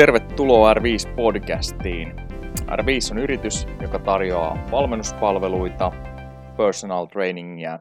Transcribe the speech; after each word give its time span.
Tervetuloa 0.00 0.74
R5-podcastiin. 0.74 2.16
R5 2.60 3.10
on 3.10 3.18
yritys, 3.18 3.66
joka 3.82 3.98
tarjoaa 3.98 4.70
valmennuspalveluita, 4.70 5.92
personal 6.56 7.06
trainingia, 7.06 7.78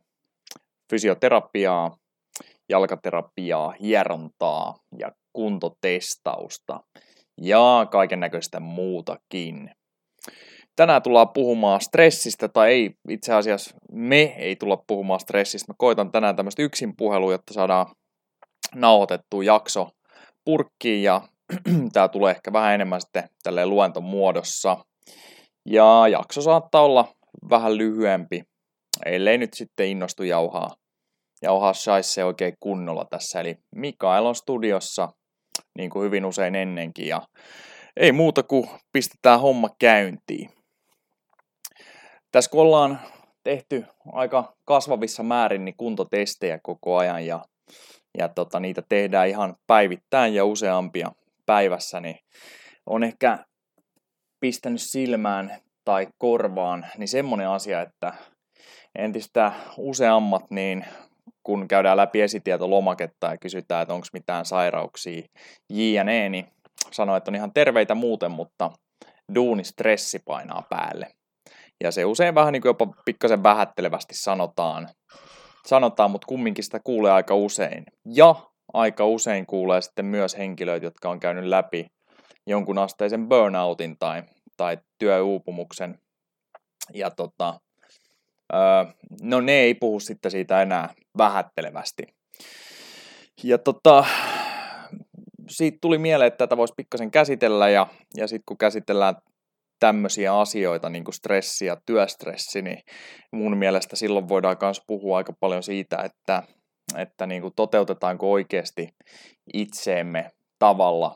fysioterapiaa, 0.91 1.97
jalkaterapiaa, 2.69 3.71
hierontaa 3.71 4.75
ja 4.97 5.11
kuntotestausta 5.33 6.79
ja 7.41 7.88
kaiken 7.91 8.20
näköistä 8.20 8.59
muutakin. 8.59 9.71
Tänään 10.75 11.01
tullaan 11.01 11.29
puhumaan 11.33 11.81
stressistä, 11.81 12.47
tai 12.47 12.71
ei 12.71 12.91
itse 13.09 13.33
asiassa 13.33 13.75
me 13.91 14.21
ei 14.21 14.55
tulla 14.55 14.83
puhumaan 14.88 15.20
stressistä. 15.20 15.71
Mä 15.71 15.75
koitan 15.77 16.11
tänään 16.11 16.36
tämmöistä 16.36 16.61
yksin 16.61 16.93
puhelua, 16.97 17.31
jotta 17.31 17.54
saadaan 17.54 17.86
nauhoitettu 18.75 19.41
jakso 19.41 19.89
purkkiin 20.45 21.04
ja 21.04 21.21
tämä 21.93 22.07
tulee 22.07 22.31
ehkä 22.31 22.53
vähän 22.53 22.73
enemmän 22.73 23.02
sitten 23.02 23.30
tälleen 23.44 23.70
luentomuodossa. 23.70 24.77
Ja 25.66 26.08
jakso 26.08 26.41
saattaa 26.41 26.81
olla 26.81 27.08
vähän 27.49 27.77
lyhyempi, 27.77 28.44
ellei 29.05 29.38
nyt 29.38 29.53
sitten 29.53 29.88
innostu 29.88 30.23
jauhaa, 30.23 30.70
jauhaa 31.41 31.73
shaisse 31.73 32.23
oikein 32.23 32.53
kunnolla 32.59 33.05
tässä. 33.09 33.39
Eli 33.39 33.58
Mikael 33.75 34.25
on 34.25 34.35
studiossa, 34.35 35.09
niin 35.77 35.89
kuin 35.89 36.05
hyvin 36.05 36.25
usein 36.25 36.55
ennenkin, 36.55 37.08
ja 37.08 37.22
ei 37.97 38.11
muuta 38.11 38.44
kuin 38.44 38.70
pistetään 38.91 39.39
homma 39.39 39.70
käyntiin. 39.80 40.50
Tässä 42.31 42.52
kun 42.52 42.61
ollaan 42.61 43.00
tehty 43.44 43.86
aika 44.11 44.53
kasvavissa 44.66 45.23
määrin 45.23 45.66
niin 45.66 45.77
kuntotestejä 45.77 46.59
koko 46.63 46.97
ajan, 46.97 47.25
ja, 47.25 47.41
ja 48.17 48.30
tota, 48.30 48.59
niitä 48.59 48.84
tehdään 48.89 49.27
ihan 49.27 49.55
päivittäin 49.67 50.34
ja 50.34 50.45
useampia 50.45 51.11
päivässä, 51.49 51.99
niin 51.99 52.20
on 52.85 53.03
ehkä 53.03 53.39
pistänyt 54.39 54.81
silmään 54.81 55.59
tai 55.86 56.08
korvaan, 56.17 56.86
niin 56.97 57.08
semmoinen 57.08 57.50
asia, 57.50 57.81
että 57.81 58.14
entistä 58.95 59.52
useammat, 59.77 60.52
niin 60.52 60.86
kun 61.44 61.67
käydään 61.67 61.97
läpi 61.97 62.22
esitietolomaketta 62.22 63.27
ja 63.27 63.38
kysytään, 63.38 63.81
että 63.81 63.94
onko 63.94 64.08
mitään 64.14 64.45
sairauksia 64.45 65.22
jne, 65.70 66.30
niin 66.30 66.45
sanoo, 66.92 67.16
että 67.16 67.31
on 67.31 67.36
ihan 67.36 67.53
terveitä 67.53 67.95
muuten, 67.95 68.31
mutta 68.31 68.72
duunistressi 69.36 70.20
painaa 70.25 70.64
päälle. 70.70 71.08
Ja 71.83 71.92
se 71.92 72.05
usein 72.05 72.36
vähän 72.36 72.53
niin 72.53 72.61
kuin 72.61 72.70
jopa 72.70 72.88
pikkasen 73.05 73.44
vähättelevästi 73.44 74.16
sanotaan, 74.16 74.89
sanotaan, 75.67 76.11
mutta 76.11 76.27
kumminkin 76.27 76.64
sitä 76.64 76.80
kuulee 76.83 77.11
aika 77.11 77.36
usein. 77.36 77.83
Ja 78.16 78.36
aika 78.73 79.06
usein 79.06 79.45
kuulee 79.45 79.81
sitten 79.81 80.06
myös 80.06 80.38
henkilöitä, 80.38 80.86
jotka 80.86 81.09
on 81.09 81.20
käynyt 81.20 81.45
läpi 81.45 81.88
jonkun 82.48 82.78
asteisen 82.78 83.28
burnoutin 83.30 83.98
tai, 84.00 84.23
tai 84.58 84.78
työuupumuksen. 84.98 86.00
Ja 86.94 87.11
tota, 87.11 87.59
no 89.22 89.42
ne 89.42 89.52
ei 89.52 89.73
puhu 89.73 90.00
sitten 90.00 90.31
siitä 90.31 90.61
enää 90.61 90.94
vähättelevästi. 91.17 92.03
Ja 93.44 93.58
tota, 93.58 94.06
siitä 95.50 95.78
tuli 95.81 95.98
mieleen, 95.98 96.28
että 96.28 96.38
tätä 96.38 96.58
voisi 96.58 96.73
pikkasen 96.78 97.11
käsitellä 97.11 97.70
ja, 97.70 97.88
ja 98.17 98.28
sitten 98.28 98.44
kun 98.45 98.58
käsitellään 98.58 99.16
tämmöisiä 99.80 100.39
asioita, 100.39 100.89
niin 100.89 101.04
kuin 101.04 101.16
stressi 101.16 101.66
ja 101.66 101.78
työstressi, 101.86 102.61
niin 102.61 102.80
mun 103.31 103.58
mielestä 103.58 103.95
silloin 103.95 104.30
voidaan 104.30 104.58
myös 104.61 104.81
puhua 104.88 105.17
aika 105.17 105.33
paljon 105.39 105.64
siitä, 105.64 105.98
että 105.98 106.44
että 106.98 107.26
niin 107.26 107.42
kuin 107.42 107.54
toteutetaanko 107.56 108.32
oikeasti 108.32 108.95
itseemme 109.54 110.32
tavalla, 110.59 111.16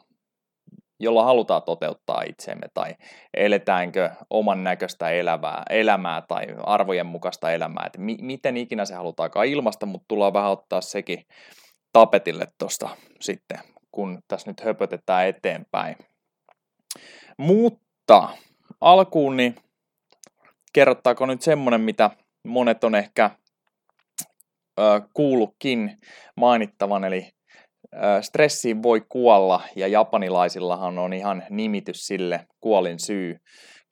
jolla 0.99 1.23
halutaan 1.23 1.63
toteuttaa 1.63 2.23
itsemme, 2.29 2.67
tai 2.73 2.95
eletäänkö 3.33 4.09
oman 4.29 4.63
näköistä 4.63 5.09
elämää, 5.09 5.63
elämää 5.69 6.21
tai 6.27 6.47
arvojen 6.63 7.05
mukaista 7.05 7.51
elämää, 7.51 7.83
että 7.85 7.99
mi- 7.99 8.17
miten 8.21 8.57
ikinä 8.57 8.85
se 8.85 8.95
halutaankaan 8.95 9.47
ilmasta, 9.47 9.85
mutta 9.85 10.05
tullaan 10.07 10.33
vähän 10.33 10.51
ottaa 10.51 10.81
sekin 10.81 11.25
tapetille 11.93 12.47
tuosta 12.57 12.89
sitten, 13.21 13.59
kun 13.91 14.19
tässä 14.27 14.51
nyt 14.51 14.63
höpötetään 14.65 15.27
eteenpäin. 15.27 15.95
Mutta 17.37 18.29
alkuun 18.81 19.37
niin 19.37 19.55
kerrottaako 20.73 21.25
nyt 21.25 21.41
semmoinen, 21.41 21.81
mitä 21.81 22.09
monet 22.43 22.83
on 22.83 22.95
ehkä 22.95 23.29
kuulukin 25.13 25.97
mainittavan, 26.37 27.03
eli 27.03 27.29
stressiin 28.21 28.83
voi 28.83 29.01
kuolla, 29.09 29.61
ja 29.75 29.87
japanilaisillahan 29.87 30.99
on 30.99 31.13
ihan 31.13 31.43
nimitys 31.49 32.07
sille 32.07 32.45
kuolin 32.61 32.99
syy, 32.99 33.37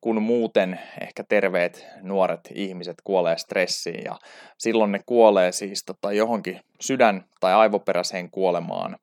kun 0.02 0.22
muuten 0.22 0.80
ehkä 1.02 1.24
terveet 1.30 1.86
nuoret 2.02 2.50
ihmiset 2.56 2.96
kuolee 3.04 3.38
stressiin, 3.38 4.04
ja 4.06 4.16
silloin 4.58 4.92
ne 4.92 5.00
kuolee 5.06 5.52
siis 5.52 5.84
tota, 5.86 6.12
johonkin 6.12 6.60
sydän- 6.80 7.24
tai 7.40 7.54
aivoperäiseen 7.54 8.32
kuolemaan, 8.32 8.98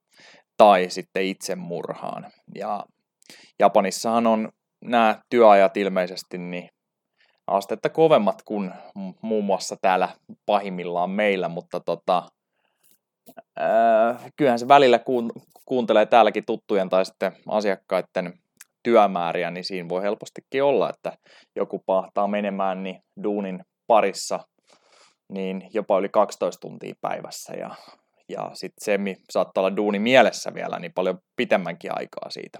tai 0.56 0.86
sitten 0.90 1.24
itsemurhaan. 1.24 2.26
Ja 2.54 2.84
Japanissahan 3.58 4.26
on 4.26 4.48
nämä 4.84 5.20
työajat 5.30 5.76
ilmeisesti 5.76 6.38
niin 6.38 6.68
astetta 7.48 7.88
kovemmat 7.88 8.42
kuin 8.44 8.72
muun 9.22 9.44
muassa 9.44 9.76
täällä 9.82 10.08
pahimmillaan 10.46 11.10
meillä, 11.10 11.48
mutta 11.48 11.80
tota, 11.80 12.22
ää, 13.56 14.20
kyllähän 14.36 14.58
se 14.58 14.68
välillä 14.68 14.98
kuun, 14.98 15.32
kuuntelee 15.64 16.06
täälläkin 16.06 16.44
tuttujen 16.46 16.88
tai 16.88 17.04
sitten 17.04 17.32
asiakkaiden 17.48 18.34
työmääriä, 18.82 19.50
niin 19.50 19.64
siinä 19.64 19.88
voi 19.88 20.02
helpostikin 20.02 20.62
olla, 20.62 20.90
että 20.90 21.12
joku 21.56 21.82
pahtaa 21.86 22.28
menemään 22.28 22.82
niin 22.82 23.02
duunin 23.22 23.64
parissa 23.86 24.40
niin 25.32 25.70
jopa 25.74 25.98
yli 25.98 26.08
12 26.08 26.60
tuntia 26.60 26.94
päivässä 27.00 27.52
ja, 27.54 27.74
ja 28.28 28.50
sitten 28.54 29.06
se 29.08 29.16
saattaa 29.30 29.62
olla 29.62 29.76
duuni 29.76 29.98
mielessä 29.98 30.54
vielä 30.54 30.78
niin 30.78 30.92
paljon 30.94 31.18
pitemmänkin 31.36 31.90
aikaa 31.98 32.30
siitä. 32.30 32.58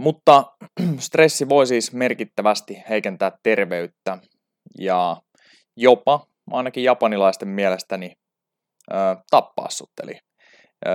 Mutta 0.00 0.44
stressi 0.98 1.48
voi 1.48 1.66
siis 1.66 1.92
merkittävästi 1.92 2.82
heikentää 2.88 3.32
terveyttä 3.42 4.18
ja 4.78 5.16
jopa, 5.76 6.26
ainakin 6.50 6.84
japanilaisten 6.84 7.48
mielestäni, 7.48 8.12
ö, 8.92 8.94
tappaa 9.30 9.70
sut. 9.70 9.90
Eli 10.02 10.18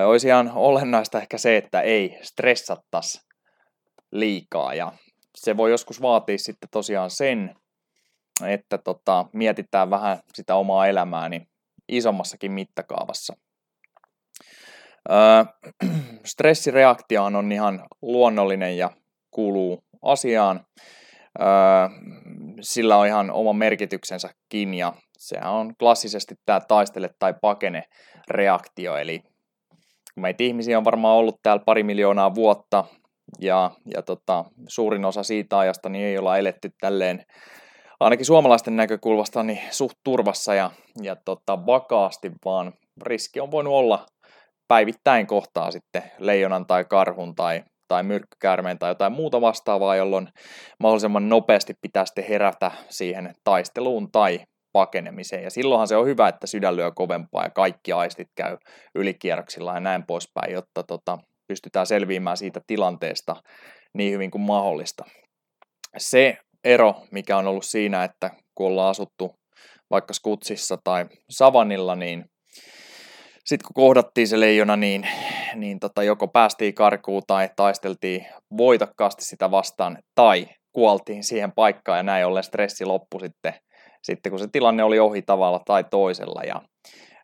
olisi 0.05 0.27
ihan 0.27 0.51
olennaista 0.55 1.21
ehkä 1.21 1.37
se, 1.37 1.57
että 1.57 1.81
ei 1.81 2.17
stressattaisi 2.21 3.21
liikaa 4.11 4.73
ja 4.73 4.91
se 5.37 5.57
voi 5.57 5.71
joskus 5.71 6.01
vaatia 6.01 6.37
sitten 6.37 6.69
tosiaan 6.71 7.09
sen, 7.11 7.55
että 8.45 8.77
tota, 8.77 9.25
mietitään 9.33 9.89
vähän 9.89 10.19
sitä 10.33 10.55
omaa 10.55 10.87
elämääni 10.87 11.47
isommassakin 11.89 12.51
mittakaavassa. 12.51 13.33
stressireaktio 16.25 17.23
on 17.23 17.51
ihan 17.51 17.85
luonnollinen 18.01 18.77
ja 18.77 18.89
kuuluu 19.31 19.83
asiaan. 20.01 20.65
sillä 22.61 22.97
on 22.97 23.07
ihan 23.07 23.31
oma 23.31 23.53
merkityksensäkin 23.53 24.73
ja 24.73 24.93
sehän 25.17 25.51
on 25.51 25.75
klassisesti 25.79 26.35
tämä 26.45 26.59
taistele 26.59 27.09
tai 27.19 27.33
pakene 27.41 27.83
reaktio, 28.29 28.97
eli 28.97 29.23
meitä 30.15 30.43
ihmisiä 30.43 30.77
on 30.77 30.85
varmaan 30.85 31.17
ollut 31.17 31.39
täällä 31.43 31.63
pari 31.65 31.83
miljoonaa 31.83 32.35
vuotta 32.35 32.85
ja, 33.39 33.71
ja 33.95 34.01
tota, 34.01 34.45
suurin 34.67 35.05
osa 35.05 35.23
siitä 35.23 35.57
ajasta 35.57 35.89
niin 35.89 36.05
ei 36.05 36.17
olla 36.17 36.37
eletty 36.37 36.71
tälleen 36.81 37.25
ainakin 37.99 38.25
suomalaisten 38.25 38.75
näkökulmasta 38.75 39.43
niin 39.43 39.59
suht 39.71 39.97
turvassa 40.03 40.55
ja, 40.55 40.71
ja 41.01 41.15
tota, 41.15 41.65
vakaasti, 41.65 42.31
vaan 42.45 42.73
riski 43.01 43.39
on 43.39 43.51
voinut 43.51 43.73
olla 43.73 44.05
päivittäin 44.67 45.27
kohtaa 45.27 45.71
sitten 45.71 46.03
leijonan 46.19 46.65
tai 46.65 46.85
karhun 46.85 47.35
tai, 47.35 47.63
tai 47.87 48.03
myrkkykäärmeen 48.03 48.79
tai 48.79 48.91
jotain 48.91 49.13
muuta 49.13 49.41
vastaavaa, 49.41 49.95
jolloin 49.95 50.27
mahdollisimman 50.79 51.29
nopeasti 51.29 51.73
pitää 51.81 52.05
sitten 52.05 52.27
herätä 52.29 52.71
siihen 52.89 53.33
taisteluun 53.43 54.11
tai 54.11 54.39
pakenemiseen. 54.73 55.43
Ja 55.43 55.49
silloinhan 55.49 55.87
se 55.87 55.95
on 55.95 56.07
hyvä, 56.07 56.27
että 56.27 56.47
sydän 56.47 56.75
lyö 56.75 56.91
kovempaa 56.91 57.43
ja 57.43 57.49
kaikki 57.49 57.91
aistit 57.91 58.27
käy 58.35 58.57
ylikierroksilla 58.95 59.73
ja 59.73 59.79
näin 59.79 60.03
poispäin, 60.07 60.53
jotta 60.53 60.83
tota, 60.83 61.17
pystytään 61.47 61.87
selviämään 61.87 62.37
siitä 62.37 62.61
tilanteesta 62.67 63.35
niin 63.93 64.13
hyvin 64.13 64.31
kuin 64.31 64.41
mahdollista. 64.41 65.05
Se 65.97 66.37
ero, 66.63 66.95
mikä 67.11 67.37
on 67.37 67.47
ollut 67.47 67.65
siinä, 67.65 68.03
että 68.03 68.31
kun 68.55 68.67
ollaan 68.67 68.89
asuttu 68.89 69.35
vaikka 69.91 70.13
skutsissa 70.13 70.77
tai 70.83 71.05
savannilla, 71.29 71.95
niin 71.95 72.25
sitten 73.45 73.65
kun 73.65 73.83
kohdattiin 73.83 74.27
se 74.27 74.39
leijona, 74.39 74.75
niin, 74.75 75.07
niin 75.55 75.79
tota, 75.79 76.03
joko 76.03 76.27
päästiin 76.27 76.73
karkuun 76.73 77.23
tai 77.27 77.49
taisteltiin 77.55 78.25
voitokkaasti 78.57 79.25
sitä 79.25 79.51
vastaan 79.51 79.97
tai 80.15 80.47
kuoltiin 80.71 81.23
siihen 81.23 81.51
paikkaan 81.51 81.99
ja 81.99 82.03
näin 82.03 82.25
ollen 82.25 82.43
stressi 82.43 82.85
loppui 82.85 83.19
sitten, 83.21 83.53
sitten 84.03 84.29
kun 84.29 84.39
se 84.39 84.47
tilanne 84.51 84.83
oli 84.83 84.99
ohi 84.99 85.21
tavalla 85.21 85.61
tai 85.65 85.83
toisella. 85.83 86.41
Ja, 86.43 86.61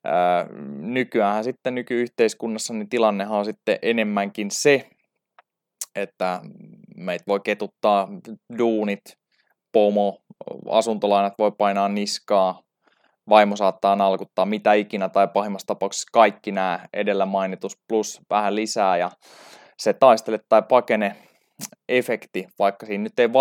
ää, 0.03 0.47
nykyään 0.79 1.43
sitten 1.43 1.75
nykyyhteiskunnassa 1.75 2.73
niin 2.73 2.89
tilannehan 2.89 3.39
on 3.39 3.45
sitten 3.45 3.79
enemmänkin 3.81 4.51
se, 4.51 4.89
että 5.95 6.41
meitä 6.97 7.23
voi 7.27 7.39
ketuttaa 7.43 8.07
duunit, 8.57 9.01
pomo, 9.71 10.17
asuntolainat 10.69 11.33
voi 11.39 11.51
painaa 11.57 11.89
niskaa, 11.89 12.61
vaimo 13.31 13.55
saattaa 13.55 13.95
nalkuttaa 13.95 14.45
mitä 14.45 14.73
ikinä 14.73 15.09
tai 15.09 15.27
pahimmassa 15.27 15.67
tapauksessa 15.67 16.09
kaikki 16.13 16.51
nämä 16.51 16.79
edellä 16.93 17.25
mainitus 17.25 17.77
plus 17.87 18.21
vähän 18.29 18.55
lisää 18.55 18.97
ja 18.97 19.11
se 19.77 19.93
taistele 19.93 20.39
tai 20.49 20.61
pakene 20.69 21.15
efekti, 21.89 22.47
vaikka 22.59 22.85
siinä 22.85 23.03
nyt 23.03 23.19
ei 23.19 23.33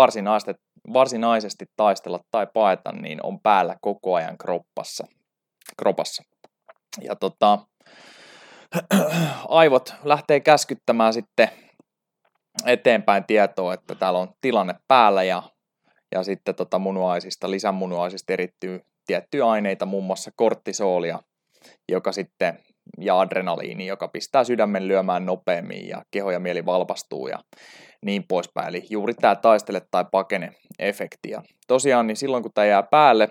varsinaisesti, 0.93 1.65
taistella 1.75 2.19
tai 2.31 2.47
paeta, 2.53 2.91
niin 2.91 3.19
on 3.25 3.39
päällä 3.39 3.75
koko 3.81 4.15
ajan 4.15 4.37
kroppassa. 4.37 5.07
kropassa. 5.77 6.23
Ja 7.01 7.15
tota, 7.15 7.59
aivot 9.49 9.93
lähtee 10.03 10.39
käskyttämään 10.39 11.13
sitten 11.13 11.49
eteenpäin 12.65 13.23
tietoa, 13.23 13.73
että 13.73 13.95
täällä 13.95 14.19
on 14.19 14.33
tilanne 14.41 14.75
päällä 14.87 15.23
ja, 15.23 15.43
ja 16.11 16.23
sitten 16.23 16.55
tota 16.55 16.79
munuaisista, 16.79 17.51
lisämunuaisista 17.51 18.33
erittyy 18.33 18.81
tiettyjä 19.05 19.45
aineita, 19.45 19.85
muun 19.85 20.03
muassa 20.03 20.31
korttisolia, 20.35 21.19
joka 21.91 22.11
sitten 22.11 22.59
ja 22.99 23.19
adrenaliini, 23.19 23.87
joka 23.87 24.07
pistää 24.07 24.43
sydämen 24.43 24.87
lyömään 24.87 25.25
nopeammin 25.25 25.87
ja 25.87 26.03
keho 26.11 26.31
ja 26.31 26.39
mieli 26.39 26.65
valpastuu 26.65 27.27
ja 27.27 27.39
niin 28.05 28.23
poispäin. 28.27 28.67
Eli 28.67 28.83
juuri 28.89 29.13
tämä 29.13 29.35
taistele 29.35 29.81
tai 29.91 30.05
pakene 30.11 30.53
efekti. 30.79 31.29
Ja 31.29 31.41
tosiaan 31.67 32.07
niin 32.07 32.17
silloin 32.17 32.43
kun 32.43 32.51
tämä 32.53 32.65
jää 32.65 32.83
päälle 32.83 33.29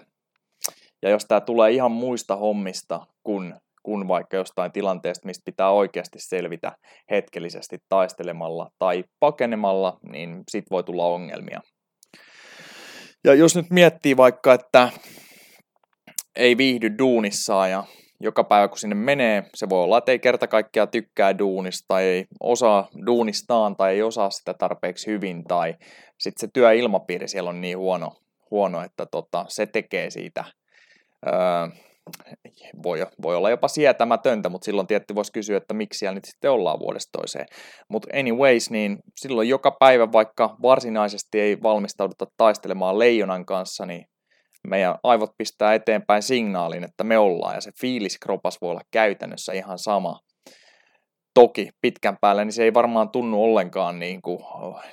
ja 1.02 1.10
jos 1.10 1.24
tämä 1.24 1.40
tulee 1.40 1.70
ihan 1.70 1.92
muista 1.92 2.36
hommista 2.36 3.06
kuin, 3.22 3.54
kuin 3.82 4.08
vaikka 4.08 4.36
jostain 4.36 4.72
tilanteesta, 4.72 5.26
mistä 5.26 5.42
pitää 5.44 5.70
oikeasti 5.70 6.18
selvitä 6.20 6.72
hetkellisesti 7.10 7.78
taistelemalla 7.88 8.70
tai 8.78 9.04
pakenemalla, 9.20 9.98
niin 10.12 10.42
sit 10.50 10.64
voi 10.70 10.84
tulla 10.84 11.06
ongelmia. 11.06 11.60
Ja 13.24 13.34
jos 13.34 13.56
nyt 13.56 13.70
miettii 13.70 14.16
vaikka, 14.16 14.54
että 14.54 14.88
ei 16.36 16.56
viihdy 16.56 16.98
duunissaan 16.98 17.70
ja 17.70 17.84
joka 18.20 18.44
päivä 18.44 18.68
kun 18.68 18.78
sinne 18.78 18.94
menee, 18.94 19.44
se 19.54 19.68
voi 19.68 19.82
olla, 19.82 19.98
että 19.98 20.12
ei 20.12 20.18
kerta 20.18 20.46
kaikkiaan 20.46 20.88
tykkää 20.88 21.38
duunista 21.38 21.84
tai 21.88 22.04
ei 22.04 22.26
osaa 22.40 22.88
duunistaan 23.06 23.76
tai 23.76 23.92
ei 23.94 24.02
osaa 24.02 24.30
sitä 24.30 24.54
tarpeeksi 24.54 25.06
hyvin 25.06 25.44
tai 25.44 25.74
sitten 26.18 26.40
se 26.40 26.48
työilmapiiri 26.52 27.28
siellä 27.28 27.50
on 27.50 27.60
niin 27.60 27.78
huono, 27.78 28.12
huono 28.50 28.82
että 28.82 29.06
tota, 29.06 29.44
se 29.48 29.66
tekee 29.66 30.10
siitä 30.10 30.44
öö, 31.26 31.32
voi, 32.82 33.06
voi 33.22 33.36
olla 33.36 33.50
jopa 33.50 33.68
sietämätöntä, 33.68 34.48
mutta 34.48 34.64
silloin 34.64 34.86
tietty 34.86 35.14
voisi 35.14 35.32
kysyä, 35.32 35.56
että 35.56 35.74
miksi 35.74 35.98
siellä 35.98 36.14
nyt 36.14 36.24
sitten 36.24 36.50
ollaan 36.50 36.78
vuodesta 36.78 37.18
toiseen. 37.18 37.46
Mutta 37.88 38.08
anyways, 38.18 38.70
niin 38.70 38.98
silloin 39.16 39.48
joka 39.48 39.76
päivä, 39.80 40.12
vaikka 40.12 40.56
varsinaisesti 40.62 41.40
ei 41.40 41.62
valmistauduta 41.62 42.26
taistelemaan 42.36 42.98
leijonan 42.98 43.46
kanssa, 43.46 43.86
niin 43.86 44.04
meidän 44.68 44.94
aivot 45.02 45.30
pistää 45.38 45.74
eteenpäin 45.74 46.22
signaalin, 46.22 46.84
että 46.84 47.04
me 47.04 47.18
ollaan, 47.18 47.54
ja 47.54 47.60
se 47.60 47.70
fiilis 47.80 48.18
kropas 48.18 48.60
voi 48.60 48.70
olla 48.70 48.80
käytännössä 48.90 49.52
ihan 49.52 49.78
sama. 49.78 50.20
Toki 51.34 51.70
pitkän 51.80 52.16
päälle 52.20 52.44
niin 52.44 52.52
se 52.52 52.64
ei 52.64 52.74
varmaan 52.74 53.10
tunnu 53.10 53.44
ollenkaan 53.44 53.98
niin 53.98 54.22
kuin 54.22 54.38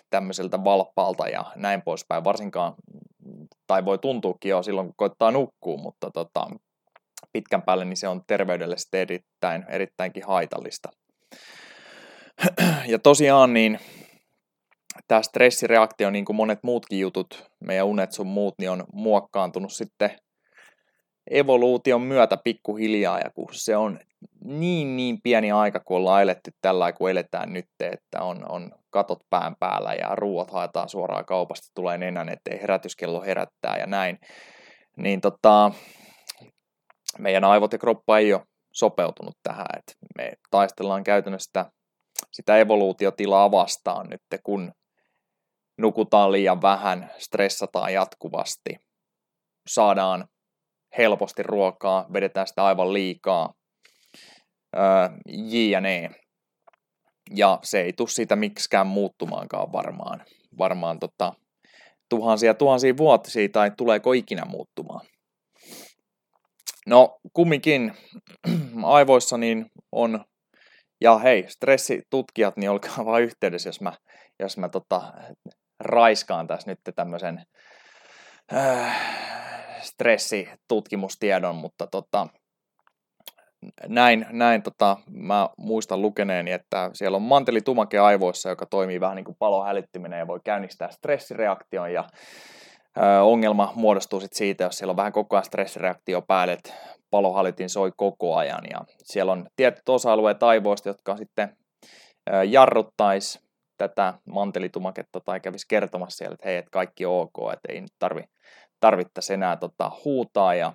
tämmöiseltä 0.09 0.63
valppaalta 0.63 1.29
ja 1.29 1.45
näin 1.55 1.81
poispäin, 1.81 2.23
varsinkaan, 2.23 2.73
tai 3.67 3.85
voi 3.85 3.97
tuntuukin 3.97 4.49
jo 4.49 4.63
silloin, 4.63 4.87
kun 4.87 4.95
koittaa 4.97 5.31
nukkua, 5.31 5.77
mutta 5.77 6.11
tota, 6.11 6.47
pitkän 7.33 7.61
päälle 7.61 7.85
niin 7.85 7.97
se 7.97 8.07
on 8.07 8.21
terveydelle 8.27 8.75
erittäin, 8.93 9.65
erittäinkin 9.69 10.23
haitallista. 10.27 10.89
Ja 12.87 12.99
tosiaan 12.99 13.53
niin 13.53 13.79
tämä 15.07 15.21
stressireaktio, 15.21 16.09
niin 16.09 16.25
kuin 16.25 16.35
monet 16.35 16.59
muutkin 16.63 16.99
jutut, 16.99 17.45
meidän 17.63 17.85
unet 17.85 18.11
sun 18.11 18.27
muut, 18.27 18.55
niin 18.59 18.71
on 18.71 18.83
muokkaantunut 18.93 19.73
sitten 19.73 20.11
evoluution 21.31 22.01
myötä 22.01 22.37
pikkuhiljaa, 22.43 23.19
ja 23.19 23.29
kun 23.35 23.47
se 23.51 23.77
on 23.77 23.99
niin 24.43 24.97
niin 24.97 25.21
pieni 25.23 25.51
aika, 25.51 25.79
kun 25.79 25.97
ollaan 25.97 26.23
eletty 26.23 26.51
tällä 26.61 26.91
kun 26.91 27.09
eletään 27.09 27.53
nyt, 27.53 27.65
että 27.79 28.21
on, 28.21 28.51
on 28.51 28.71
katot 28.89 29.19
pään 29.29 29.55
päällä 29.59 29.93
ja 29.93 30.15
ruuat 30.15 30.51
haetaan 30.51 30.89
suoraan 30.89 31.25
kaupasta, 31.25 31.67
tulee 31.75 31.97
nenän 31.97 32.29
ettei 32.29 32.61
herätyskello 32.61 33.21
herättää 33.21 33.77
ja 33.79 33.85
näin, 33.85 34.19
niin 34.97 35.21
tota, 35.21 35.71
meidän 37.19 37.43
aivot 37.43 37.73
ja 37.73 37.79
kroppa 37.79 38.17
ei 38.17 38.33
ole 38.33 38.41
sopeutunut 38.73 39.37
tähän, 39.43 39.67
että 39.77 39.93
me 40.17 40.31
taistellaan 40.51 41.03
käytännössä 41.03 41.47
sitä, 41.47 41.65
sitä 42.31 42.57
evoluutiotilaa 42.57 43.51
vastaan 43.51 44.07
nyt, 44.09 44.21
kun 44.43 44.71
nukutaan 45.77 46.31
liian 46.31 46.61
vähän, 46.61 47.11
stressataan 47.17 47.93
jatkuvasti, 47.93 48.75
saadaan 49.69 50.27
helposti 50.97 51.43
ruokaa, 51.43 52.05
vedetään 52.13 52.47
sitä 52.47 52.65
aivan 52.65 52.93
liikaa, 52.93 53.53
jne. 55.27 56.09
Ja 57.35 57.59
se 57.63 57.81
ei 57.81 57.93
tule 57.93 58.07
siitä 58.07 58.35
miksikään 58.35 58.87
muuttumaankaan 58.87 59.71
varmaan. 59.71 60.25
Varmaan 60.57 60.99
tota, 60.99 61.33
tuhansia 62.09 62.53
tuhansia 62.53 62.97
vuotisia 62.97 63.49
tai 63.49 63.71
tuleeko 63.77 64.13
ikinä 64.13 64.45
muuttumaan. 64.45 65.05
No 66.85 67.19
kumminkin 67.33 67.93
aivoissa 68.83 69.37
niin 69.37 69.65
on, 69.91 70.25
ja 71.01 71.17
hei, 71.17 71.45
stressitutkijat, 71.47 72.57
niin 72.57 72.69
olkaa 72.69 73.05
vaan 73.05 73.23
yhteydessä, 73.23 73.69
jos 73.69 73.81
mä, 73.81 73.93
jos 74.39 74.57
mä 74.57 74.69
tota, 74.69 75.13
raiskaan 75.79 76.47
tässä 76.47 76.71
nyt 76.71 76.79
tämmöisen 76.95 77.45
äh, 78.53 79.17
stressitutkimustiedon, 79.81 81.55
mutta 81.55 81.87
tota, 81.87 82.27
näin, 83.87 84.25
näin 84.31 84.63
tota, 84.63 84.97
mä 85.09 85.49
muistan 85.57 86.01
lukeneeni, 86.01 86.51
että 86.51 86.89
siellä 86.93 87.15
on 87.15 87.21
mantelitumake 87.21 87.99
aivoissa, 87.99 88.49
joka 88.49 88.65
toimii 88.65 88.99
vähän 88.99 89.15
niin 89.15 89.25
kuin 89.25 89.37
palohälyttyminen 89.39 90.19
ja 90.19 90.27
voi 90.27 90.39
käynnistää 90.43 90.91
stressireaktion 90.91 91.93
ja 91.93 92.03
ö, 92.97 93.21
ongelma 93.21 93.73
muodostuu 93.75 94.19
sit 94.19 94.33
siitä, 94.33 94.63
jos 94.63 94.77
siellä 94.77 94.91
on 94.91 94.97
vähän 94.97 95.11
koko 95.11 95.35
ajan 95.35 95.45
stressireaktio 95.45 96.21
päälle, 96.21 96.53
että 96.53 96.73
soi 97.67 97.91
koko 97.97 98.35
ajan 98.35 98.63
ja 98.71 98.81
siellä 99.03 99.31
on 99.31 99.47
tietyt 99.55 99.89
osa-alueet 99.89 100.43
aivoista, 100.43 100.89
jotka 100.89 101.17
sitten 101.17 101.57
ö, 102.29 102.43
jarruttaisi 102.43 103.46
tätä 103.77 104.13
mantelitumaketta 104.25 105.19
tai 105.19 105.39
kävisi 105.39 105.65
kertomassa 105.69 106.17
siellä, 106.17 106.33
että 106.33 106.49
hei, 106.49 106.57
että 106.57 106.71
kaikki 106.71 107.05
on 107.05 107.21
ok, 107.21 107.53
että 107.53 107.73
ei 107.73 107.81
nyt 107.81 107.93
tarvi, 107.99 108.23
tarvittaisi 108.79 109.33
enää 109.33 109.55
tota, 109.55 109.91
huutaa 110.05 110.55
ja 110.55 110.73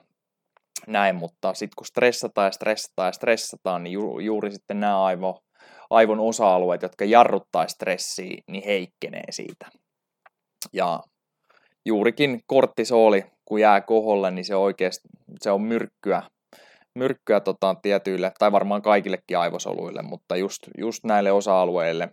näin, 0.87 1.17
mutta 1.17 1.55
sitten 1.55 1.76
kun 1.76 1.87
stressataan 1.87 2.47
ja 2.47 2.53
stressataan 2.53 3.09
ja 3.09 3.12
stressataan, 3.12 3.83
niin 3.85 3.93
ju, 3.93 4.19
juuri 4.19 4.53
sitten 4.53 4.81
nämä 4.81 5.05
aivo, 5.05 5.43
aivon 5.91 6.21
osa-alueet, 6.21 6.83
jotka 6.83 7.05
jarruttaa 7.05 7.69
stressiä, 7.69 8.43
niin 8.47 8.65
heikkenee 8.65 9.25
siitä. 9.31 9.67
Ja 10.73 11.00
juurikin 11.85 12.41
korttisooli, 12.47 13.25
kun 13.45 13.61
jää 13.61 13.81
koholle, 13.81 14.31
niin 14.31 14.45
se 14.45 14.57
oikeasti 14.57 15.09
se 15.41 15.50
on 15.50 15.62
myrkkyä, 15.62 16.23
myrkkyä 16.95 17.41
tota, 17.41 17.76
tietyille, 17.83 18.33
tai 18.38 18.53
varmaan 18.53 18.83
kaikillekin 18.83 19.38
aivosoluille, 19.38 20.03
mutta 20.03 20.37
just, 20.37 20.59
just 20.79 21.05
näille 21.05 21.33
osa-alueille, 21.33 22.09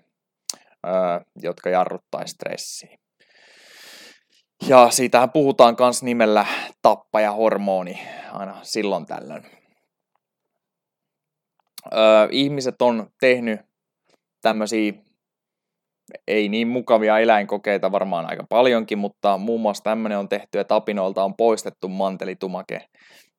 jotka 1.41 1.69
jarruttaa 1.69 2.27
stressiä. 2.27 2.97
Ja 4.67 4.89
siitähän 4.89 5.31
puhutaan 5.31 5.75
myös 5.79 6.03
nimellä 6.03 6.45
tappajahormoni 6.81 7.99
aina 8.31 8.57
silloin 8.61 9.05
tällöin. 9.05 9.45
Ihmiset 12.31 12.81
on 12.81 13.09
tehnyt 13.19 13.61
tämmöisiä 14.41 14.93
ei 16.27 16.49
niin 16.49 16.67
mukavia 16.67 17.19
eläinkokeita 17.19 17.91
varmaan 17.91 18.25
aika 18.29 18.43
paljonkin, 18.49 18.97
mutta 18.97 19.37
muun 19.37 19.61
muassa 19.61 19.83
tämmöinen 19.83 20.17
on 20.17 20.29
tehty, 20.29 20.59
että 20.59 20.75
apinoilta 20.75 21.23
on 21.23 21.35
poistettu 21.35 21.87
mantelitumake, 21.87 22.89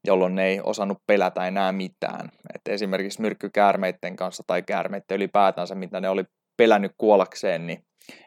jolloin 0.06 0.34
ne 0.34 0.46
ei 0.46 0.60
osannut 0.60 0.98
pelätä 1.06 1.46
enää 1.46 1.72
mitään. 1.72 2.28
Et 2.54 2.68
esimerkiksi 2.68 3.20
myrkkykäärmeiden 3.20 4.16
kanssa 4.16 4.42
tai 4.46 4.62
käärmeiden 4.62 5.16
ylipäätänsä, 5.16 5.74
mitä 5.74 6.00
ne 6.00 6.08
oli 6.08 6.24
pelännyt 6.60 6.92
kuollakseen, 6.98 7.66
niin 7.66 7.84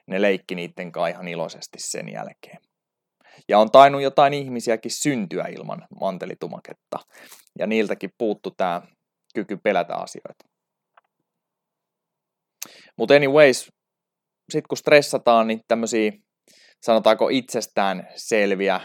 ne 0.08 0.22
leikki 0.22 0.56
niiden 0.56 0.92
kanssa 0.92 1.08
ihan 1.08 1.28
iloisesti 1.28 1.78
sen 1.80 2.12
jälkeen. 2.12 2.58
Ja 3.50 3.60
on 3.60 3.72
tainnut 3.72 4.02
jotain 4.02 4.34
ihmisiäkin 4.34 4.92
syntyä 4.92 5.44
ilman 5.44 5.88
mantelitumaketta. 6.02 7.00
Ja 7.60 7.68
niiltäkin 7.68 8.10
puuttu 8.18 8.52
tämä 8.52 8.82
kyky 9.36 9.58
pelätä 9.58 9.96
asioita. 9.96 10.46
Mutta 12.98 13.14
anyways, 13.14 13.72
sitten 14.50 14.68
kun 14.70 14.78
stressataan, 14.78 15.48
niin 15.48 15.62
tämmöisiä 15.68 16.12
sanotaanko 16.82 17.30
itsestään 17.30 18.08
selviä, 18.16 18.82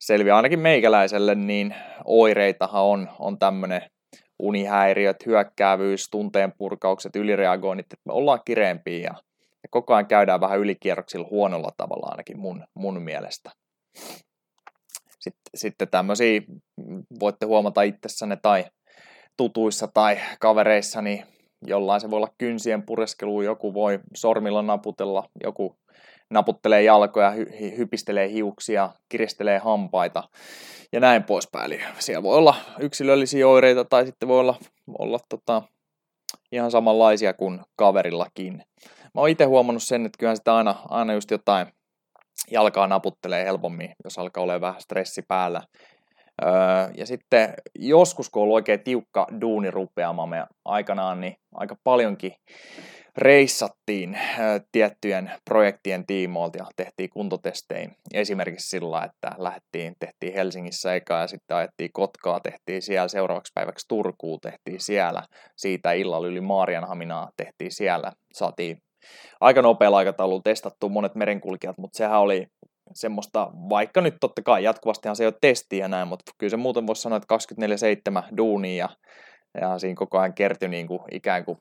selviä 0.00 0.36
ainakin 0.36 0.58
meikäläiselle, 0.58 1.34
niin 1.34 1.74
oireitahan 2.04 2.82
on, 2.82 3.08
on 3.18 3.38
tämmöinen 3.38 3.90
unihäiriöt, 4.38 5.26
hyökkäävyys, 5.26 6.08
tunteen 6.10 6.52
purkaukset, 6.58 7.16
ylireagoinnit, 7.16 7.86
että 7.86 8.02
me 8.06 8.12
ollaan 8.12 8.40
kireempiä 8.44 8.98
ja 8.98 9.14
ja 9.62 9.68
koko 9.70 9.94
ajan 9.94 10.06
käydään 10.06 10.40
vähän 10.40 10.58
ylikierroksilla 10.58 11.28
huonolla 11.30 11.70
tavalla 11.76 12.06
ainakin 12.06 12.38
mun, 12.38 12.64
mun 12.74 13.02
mielestä. 13.02 13.50
Sitten, 15.20 15.50
sitten 15.54 15.88
tämmöisiä 15.88 16.40
voitte 17.20 17.46
huomata 17.46 17.82
itsessänne 17.82 18.38
tai 18.42 18.64
tutuissa 19.36 19.88
tai 19.94 20.18
kavereissa, 20.40 21.02
niin 21.02 21.24
jollain 21.66 22.00
se 22.00 22.10
voi 22.10 22.16
olla 22.16 22.34
kynsien 22.38 22.82
pureskelu, 22.82 23.42
joku 23.42 23.74
voi 23.74 24.00
sormilla 24.16 24.62
naputella, 24.62 25.28
joku 25.44 25.78
naputtelee 26.30 26.82
jalkoja, 26.82 27.30
hy- 27.30 27.76
hypistelee 27.78 28.28
hiuksia, 28.28 28.90
kiristelee 29.08 29.58
hampaita 29.58 30.22
ja 30.92 31.00
näin 31.00 31.24
poispäin. 31.24 31.64
Eli 31.64 31.80
siellä 31.98 32.22
voi 32.22 32.36
olla 32.36 32.54
yksilöllisiä 32.78 33.48
oireita 33.48 33.84
tai 33.84 34.06
sitten 34.06 34.28
voi 34.28 34.40
olla, 34.40 34.54
olla 34.98 35.18
tota, 35.28 35.62
ihan 36.52 36.70
samanlaisia 36.70 37.34
kuin 37.34 37.60
kaverillakin. 37.76 38.62
Mä 39.14 39.20
oon 39.20 39.28
itse 39.28 39.44
huomannut 39.44 39.82
sen, 39.82 40.06
että 40.06 40.18
kyllähän 40.18 40.36
sitä 40.36 40.56
aina, 40.56 40.74
aina 40.88 41.12
just 41.12 41.30
jotain 41.30 41.66
jalkaa 42.50 42.86
naputtelee 42.86 43.44
helpommin, 43.44 43.94
jos 44.04 44.18
alkaa 44.18 44.42
olla 44.42 44.60
vähän 44.60 44.80
stressi 44.80 45.22
päällä. 45.28 45.62
Öö, 46.42 46.50
ja 46.96 47.06
sitten 47.06 47.54
joskus, 47.74 48.30
kun 48.30 48.42
on 48.42 48.48
oikein 48.48 48.84
tiukka 48.84 49.26
duuni 49.40 49.70
rupeamamme 49.70 50.46
aikanaan, 50.64 51.20
niin 51.20 51.36
aika 51.54 51.76
paljonkin 51.84 52.32
reissattiin 53.18 54.18
tiettyjen 54.72 55.30
projektien 55.44 56.06
tiimoilta 56.06 56.58
ja 56.58 56.66
tehtiin 56.76 57.10
kuntotestejä. 57.10 57.90
Esimerkiksi 58.14 58.68
sillä, 58.68 59.04
että 59.04 59.30
lähdettiin, 59.38 59.94
tehtiin 60.00 60.34
Helsingissä 60.34 60.94
eka 60.94 61.20
ja 61.20 61.26
sitten 61.26 61.56
ajettiin 61.56 61.90
Kotkaa, 61.92 62.40
tehtiin 62.40 62.82
siellä 62.82 63.08
seuraavaksi 63.08 63.52
päiväksi 63.54 63.88
Turkuun, 63.88 64.40
tehtiin 64.40 64.80
siellä. 64.80 65.22
Siitä 65.56 65.92
illalla 65.92 66.26
yli 66.26 66.40
Maarianhaminaa 66.40 67.30
tehtiin 67.36 67.72
siellä. 67.72 68.12
Saatiin 68.32 68.78
aika 69.40 69.62
nopealla 69.62 69.96
aikataululla 69.96 70.42
testattu 70.44 70.88
monet 70.88 71.14
merenkulkijat, 71.14 71.78
mutta 71.78 71.96
sehän 71.96 72.20
oli 72.20 72.46
semmoista, 72.94 73.50
vaikka 73.68 74.00
nyt 74.00 74.16
totta 74.20 74.42
kai 74.42 74.64
jatkuvastihan 74.64 75.16
se 75.16 75.22
ei 75.22 75.26
ole 75.26 75.34
testiä 75.40 75.84
ja 75.84 75.88
näin, 75.88 76.08
mutta 76.08 76.32
kyllä 76.38 76.50
se 76.50 76.56
muuten 76.56 76.86
voisi 76.86 77.02
sanoa, 77.02 77.16
että 77.16 77.36
24-7 78.20 78.36
duunia 78.36 78.76
ja, 78.76 78.88
ja 79.60 79.78
siinä 79.78 79.94
koko 79.94 80.18
ajan 80.18 80.34
kertyi 80.34 80.68
niin 80.68 80.86
kuin 80.86 81.00
ikään 81.12 81.44
kuin 81.44 81.58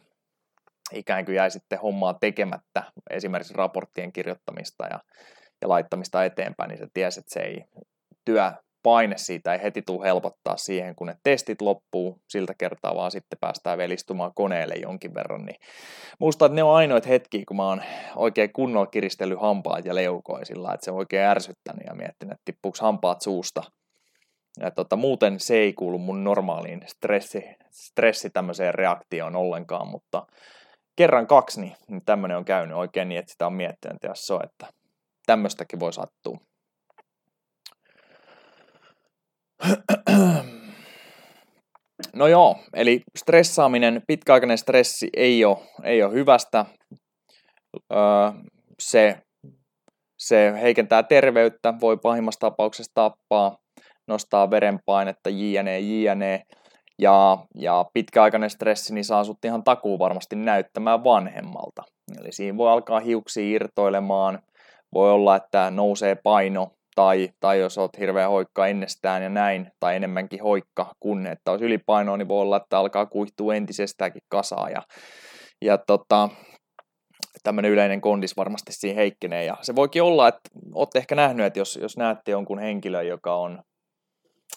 ikään 0.94 1.26
kuin 1.26 1.36
jäi 1.36 1.52
sitten 1.52 1.80
hommaa 1.80 2.14
tekemättä, 2.14 2.84
esimerkiksi 3.10 3.54
raporttien 3.54 4.14
kirjoittamista 4.14 4.86
ja, 4.86 5.00
ja 5.62 5.70
laittamista 5.70 6.26
eteenpäin, 6.26 6.70
niin 6.70 6.80
se 6.80 6.88
tiesi, 6.94 7.20
että 7.20 7.34
se 7.34 7.40
ei 7.40 7.64
työ, 8.26 8.52
paine 8.84 9.18
siitä 9.18 9.54
ei 9.54 9.64
heti 9.64 9.82
tule 9.82 10.06
helpottaa 10.06 10.58
siihen, 10.58 10.96
kun 10.96 11.08
ne 11.08 11.16
testit 11.24 11.62
loppuu 11.62 12.22
siltä 12.30 12.54
kertaa, 12.58 12.96
vaan 12.96 13.12
sitten 13.12 13.40
päästään 13.42 13.78
vielä 13.78 13.94
istumaan 13.94 14.32
koneelle 14.36 14.76
jonkin 14.76 15.14
verran. 15.14 15.46
Niin 15.46 15.60
muista, 16.20 16.46
että 16.46 16.56
ne 16.56 16.64
on 16.64 16.76
ainoat 16.76 17.08
hetki, 17.08 17.46
kun 17.46 17.58
mä 17.58 17.68
oon 17.68 17.82
oikein 18.16 18.54
kunnolla 18.54 18.88
kiristellyt 18.88 19.42
hampaat 19.42 19.86
ja 19.86 19.96
leukoja 19.96 20.46
sillä 20.46 20.74
että 20.74 20.86
se 20.86 20.92
on 20.92 20.98
oikein 20.98 21.28
ärsyttänyt 21.28 21.86
ja 21.88 21.96
miettinyt, 21.96 22.32
että 22.32 22.42
tippuuko 22.46 22.78
hampaat 22.82 23.22
suusta. 23.22 23.64
Ja 24.60 24.72
tota, 24.72 24.96
muuten 24.96 25.40
se 25.40 25.58
ei 25.58 25.74
kuulu 25.74 25.98
mun 25.98 26.24
normaaliin 26.24 26.82
stressi, 26.86 27.44
stressi 27.72 28.30
tämmöiseen 28.30 28.76
reaktioon 28.76 29.36
ollenkaan, 29.36 29.88
mutta 29.88 30.26
kerran 30.98 31.28
kaksi, 31.28 31.62
niin, 31.62 31.76
niin 31.88 32.02
tämmöinen 32.06 32.38
on 32.38 32.46
käynyt 32.46 32.78
oikein 32.78 33.10
niin, 33.10 33.20
että 33.20 33.32
sitä 33.32 33.48
on 33.48 33.54
miettinyt, 33.54 34.04
ja 34.04 34.12
se 34.14 34.34
on, 34.34 34.44
että 34.44 34.68
tämmöistäkin 35.26 35.80
voi 35.80 35.94
sattua. 35.94 36.38
No 42.16 42.28
joo, 42.28 42.60
eli 42.74 43.02
stressaaminen, 43.18 44.02
pitkäaikainen 44.08 44.58
stressi 44.58 45.10
ei 45.18 45.46
ole, 45.46 45.58
ei 45.84 46.04
ole 46.04 46.14
hyvästä. 46.14 46.66
Öö, 47.94 48.00
se, 48.80 49.22
se 50.20 50.54
heikentää 50.62 51.04
terveyttä, 51.04 51.74
voi 51.82 51.98
pahimmassa 51.98 52.40
tapauksessa 52.40 52.92
tappaa, 52.94 53.58
nostaa 54.08 54.50
verenpainetta, 54.50 55.30
jne, 55.30 55.80
jne. 55.80 56.44
Ja, 57.02 57.38
ja 57.56 57.86
pitkäaikainen 57.94 58.50
stressi 58.50 58.94
niin 58.94 59.06
saa 59.06 59.24
sut 59.24 59.46
ihan 59.46 59.64
takuu 59.64 60.00
varmasti 60.00 60.36
näyttämään 60.36 61.04
vanhemmalta. 61.04 61.84
Eli 62.20 62.32
siinä 62.32 62.58
voi 62.58 62.72
alkaa 62.72 63.00
hiuksi 63.00 63.52
irtoilemaan, 63.52 64.40
voi 64.94 65.12
olla, 65.12 65.36
että 65.36 65.72
nousee 65.72 66.16
paino, 66.16 66.72
tai, 66.96 67.30
tai 67.40 67.60
jos 67.60 67.78
olet 67.78 68.00
hirveän 68.00 68.30
hoikka 68.30 68.68
ennestään 68.68 69.24
ja 69.24 69.30
näin, 69.30 69.72
tai 69.80 69.96
enemmänkin 69.96 70.44
hoikka 70.44 70.92
kuin 71.00 71.28
että 71.28 71.52
olisi 71.52 71.66
ylipainoa, 71.66 72.18
niin 72.18 72.28
voi 72.28 72.42
olla, 72.42 72.58
että 72.58 72.80
alkaa 72.80 73.06
kuihtua 73.06 73.56
entisestäänkin 73.56 74.22
kasaa. 74.30 74.70
Ja, 74.70 74.82
ja 75.62 75.78
tota, 75.78 76.30
tämmöinen 77.44 77.72
yleinen 77.72 78.02
kondis 78.02 78.38
varmasti 78.38 78.74
siinä 78.74 78.96
heikkenee. 78.96 79.46
Ja 79.46 79.58
se 79.62 79.76
voikin 79.76 80.04
olla, 80.04 80.28
että 80.28 80.50
olette 80.74 81.00
ehkä 81.00 81.16
nähnyt, 81.16 81.46
että 81.46 81.60
jos, 81.60 81.80
jos 81.82 81.98
näette 81.98 82.32
jonkun 82.32 82.60
henkilön, 82.60 83.08
joka 83.08 83.36
on, 83.36 83.64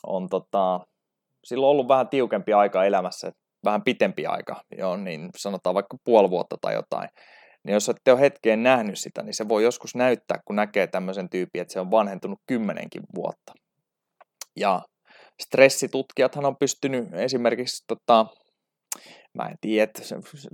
on 0.06 0.28
tota, 0.28 0.80
sillä 1.44 1.66
on 1.66 1.70
ollut 1.70 1.88
vähän 1.88 2.08
tiukempi 2.08 2.52
aika 2.52 2.84
elämässä, 2.84 3.32
vähän 3.64 3.82
pitempi 3.82 4.26
aika, 4.26 4.62
joo, 4.78 4.96
niin 4.96 5.30
sanotaan 5.36 5.74
vaikka 5.74 5.96
puoli 6.04 6.30
vuotta 6.30 6.56
tai 6.60 6.74
jotain, 6.74 7.08
niin 7.64 7.74
jos 7.74 7.88
ette 7.88 8.12
ole 8.12 8.20
hetkeen 8.20 8.62
nähnyt 8.62 8.98
sitä, 8.98 9.22
niin 9.22 9.34
se 9.34 9.48
voi 9.48 9.64
joskus 9.64 9.94
näyttää, 9.94 10.38
kun 10.44 10.56
näkee 10.56 10.86
tämmöisen 10.86 11.30
tyypin, 11.30 11.62
että 11.62 11.72
se 11.72 11.80
on 11.80 11.90
vanhentunut 11.90 12.38
kymmenenkin 12.46 13.02
vuotta. 13.14 13.52
Ja 14.56 14.82
stressitutkijathan 15.42 16.46
on 16.46 16.56
pystynyt 16.56 17.14
esimerkiksi 17.14 17.84
tota, 17.86 18.26
mä 19.34 19.48
en 19.48 19.56
tiedä, 19.60 19.92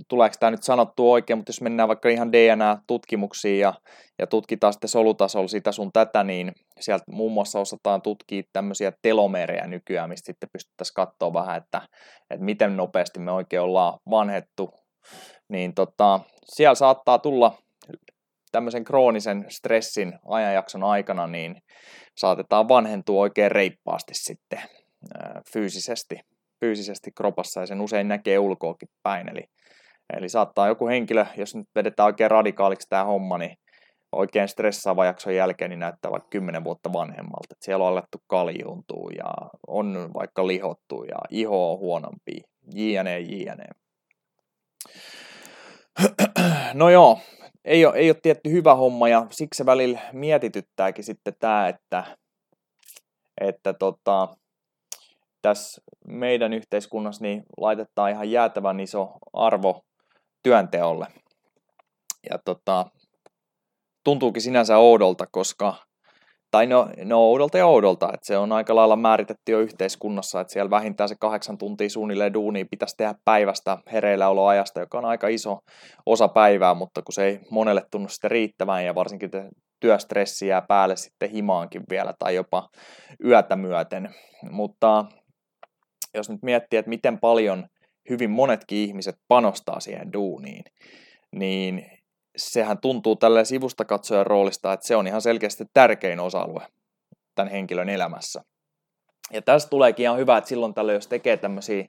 tuleeko 0.07 0.35
tämä 0.39 0.51
nyt 0.51 0.63
sanottu 0.63 1.11
oikein, 1.11 1.39
mutta 1.39 1.49
jos 1.49 1.61
mennään 1.61 1.87
vaikka 1.87 2.09
ihan 2.09 2.31
DNA-tutkimuksiin 2.31 3.59
ja, 3.59 3.73
ja 4.19 4.27
tutkitaan 4.27 4.73
sitten 4.73 4.89
solutasolla 4.89 5.47
sitä 5.47 5.71
sun 5.71 5.91
tätä, 5.93 6.23
niin 6.23 6.51
sieltä 6.79 7.03
muun 7.11 7.31
muassa 7.31 7.59
osataan 7.59 8.01
tutkia 8.01 8.43
tämmöisiä 8.53 8.91
telomereja 9.01 9.67
nykyään, 9.67 10.09
mistä 10.09 10.25
sitten 10.25 10.49
pystyttäisiin 10.53 10.95
katsoa 10.95 11.33
vähän, 11.33 11.57
että, 11.57 11.81
että 12.29 12.45
miten 12.45 12.77
nopeasti 12.77 13.19
me 13.19 13.31
oikein 13.31 13.61
ollaan 13.61 13.99
vanhettu. 14.09 14.73
Niin 15.49 15.73
tota, 15.73 16.19
siellä 16.45 16.75
saattaa 16.75 17.19
tulla 17.19 17.57
tämmöisen 18.51 18.83
kroonisen 18.83 19.45
stressin 19.49 20.13
ajanjakson 20.25 20.83
aikana, 20.83 21.27
niin 21.27 21.55
saatetaan 22.17 22.67
vanhentua 22.67 23.21
oikein 23.21 23.51
reippaasti 23.51 24.13
sitten 24.13 24.61
fyysisesti 25.53 26.19
fyysisesti 26.59 27.11
kropassa 27.11 27.59
ja 27.59 27.67
sen 27.67 27.81
usein 27.81 28.07
näkee 28.07 28.39
ulkoakin 28.39 28.89
päin. 29.03 29.29
Eli, 29.29 29.43
eli 30.17 30.29
saattaa 30.29 30.67
joku 30.67 30.87
henkilö, 30.87 31.25
jos 31.37 31.55
nyt 31.55 31.67
vedetään 31.75 32.05
oikein 32.05 32.31
radikaaliksi 32.31 32.89
tämä 32.89 33.03
homma, 33.03 33.37
niin 33.37 33.57
oikein 34.11 34.47
stressaava 34.47 35.05
jakson 35.05 35.35
jälkeen 35.35 35.69
niin 35.69 35.79
näyttää 35.79 36.11
vaikka 36.11 36.29
10 36.29 36.63
vuotta 36.63 36.93
vanhemmalta. 36.93 37.47
Et 37.51 37.61
siellä 37.61 37.85
on 37.85 37.91
alettu 37.91 38.17
kaljuuntua 38.27 39.09
ja 39.17 39.33
on 39.67 40.09
vaikka 40.13 40.47
lihottu 40.47 41.03
ja 41.03 41.17
iho 41.29 41.71
on 41.71 41.79
huonompi, 41.79 42.41
jne, 42.75 43.19
jne. 43.19 43.67
No 46.73 46.89
joo, 46.89 47.19
ei 47.65 47.85
ole, 47.85 47.95
ei 47.95 48.09
ole 48.09 48.19
tietty 48.21 48.51
hyvä 48.51 48.75
homma 48.75 49.09
ja 49.09 49.27
siksi 49.31 49.57
se 49.57 49.65
välillä 49.65 49.99
mietityttääkin 50.13 51.03
sitten 51.03 51.33
tämä, 51.39 51.67
että, 51.67 52.17
että 53.41 53.73
tota, 53.73 54.27
tässä 55.47 55.81
meidän 56.07 56.53
yhteiskunnassa 56.53 57.23
niin 57.23 57.43
laitetaan 57.57 58.11
ihan 58.11 58.31
jäätävän 58.31 58.79
iso 58.79 59.11
arvo 59.33 59.81
työnteolle. 60.43 61.07
Ja 62.29 62.39
tota, 62.45 62.85
tuntuukin 64.03 64.41
sinänsä 64.41 64.77
oudolta, 64.77 65.25
koska, 65.31 65.75
tai 66.51 66.67
no, 66.67 66.89
no 67.03 67.19
oudolta 67.19 67.57
ja 67.57 67.65
oudolta, 67.65 68.05
että 68.13 68.27
se 68.27 68.37
on 68.37 68.51
aika 68.51 68.75
lailla 68.75 68.95
määritetty 68.95 69.51
jo 69.51 69.59
yhteiskunnassa, 69.59 70.41
että 70.41 70.53
siellä 70.53 70.69
vähintään 70.69 71.09
se 71.09 71.15
kahdeksan 71.19 71.57
tuntia 71.57 71.89
suunnilleen 71.89 72.33
duunia 72.33 72.65
pitäisi 72.71 72.95
tehdä 72.97 73.15
päivästä 73.25 73.77
hereilläoloajasta, 73.91 74.79
joka 74.79 74.97
on 74.97 75.05
aika 75.05 75.27
iso 75.27 75.59
osa 76.05 76.27
päivää, 76.27 76.73
mutta 76.73 77.01
kun 77.01 77.13
se 77.13 77.25
ei 77.25 77.39
monelle 77.51 77.83
tunnu 77.91 78.09
sitten 78.09 78.31
riittävän 78.31 78.85
ja 78.85 78.95
varsinkin 78.95 79.29
työstressi 79.79 80.47
jää 80.47 80.61
päälle 80.61 80.95
sitten 80.95 81.29
himaankin 81.29 81.83
vielä 81.89 82.13
tai 82.19 82.35
jopa 82.35 82.69
yötä 83.25 83.55
myöten. 83.55 84.15
Mutta 84.51 85.05
jos 86.13 86.29
nyt 86.29 86.43
miettii, 86.43 86.79
että 86.79 86.89
miten 86.89 87.19
paljon 87.19 87.67
hyvin 88.09 88.29
monetkin 88.29 88.77
ihmiset 88.77 89.15
panostaa 89.27 89.79
siihen 89.79 90.13
duuniin, 90.13 90.63
niin 91.35 91.85
sehän 92.37 92.77
tuntuu 92.81 93.15
tällä 93.15 93.43
sivusta 93.43 93.85
katsojan 93.85 94.27
roolista, 94.27 94.73
että 94.73 94.87
se 94.87 94.95
on 94.95 95.07
ihan 95.07 95.21
selkeästi 95.21 95.65
tärkein 95.73 96.19
osa-alue 96.19 96.67
tämän 97.35 97.51
henkilön 97.51 97.89
elämässä. 97.89 98.41
Ja 99.33 99.41
tästä 99.41 99.69
tuleekin 99.69 100.03
ihan 100.03 100.17
hyvä, 100.17 100.37
että 100.37 100.47
silloin 100.47 100.73
tällöin, 100.73 100.95
jos 100.95 101.07
tekee 101.07 101.37
tämmöisiä 101.37 101.85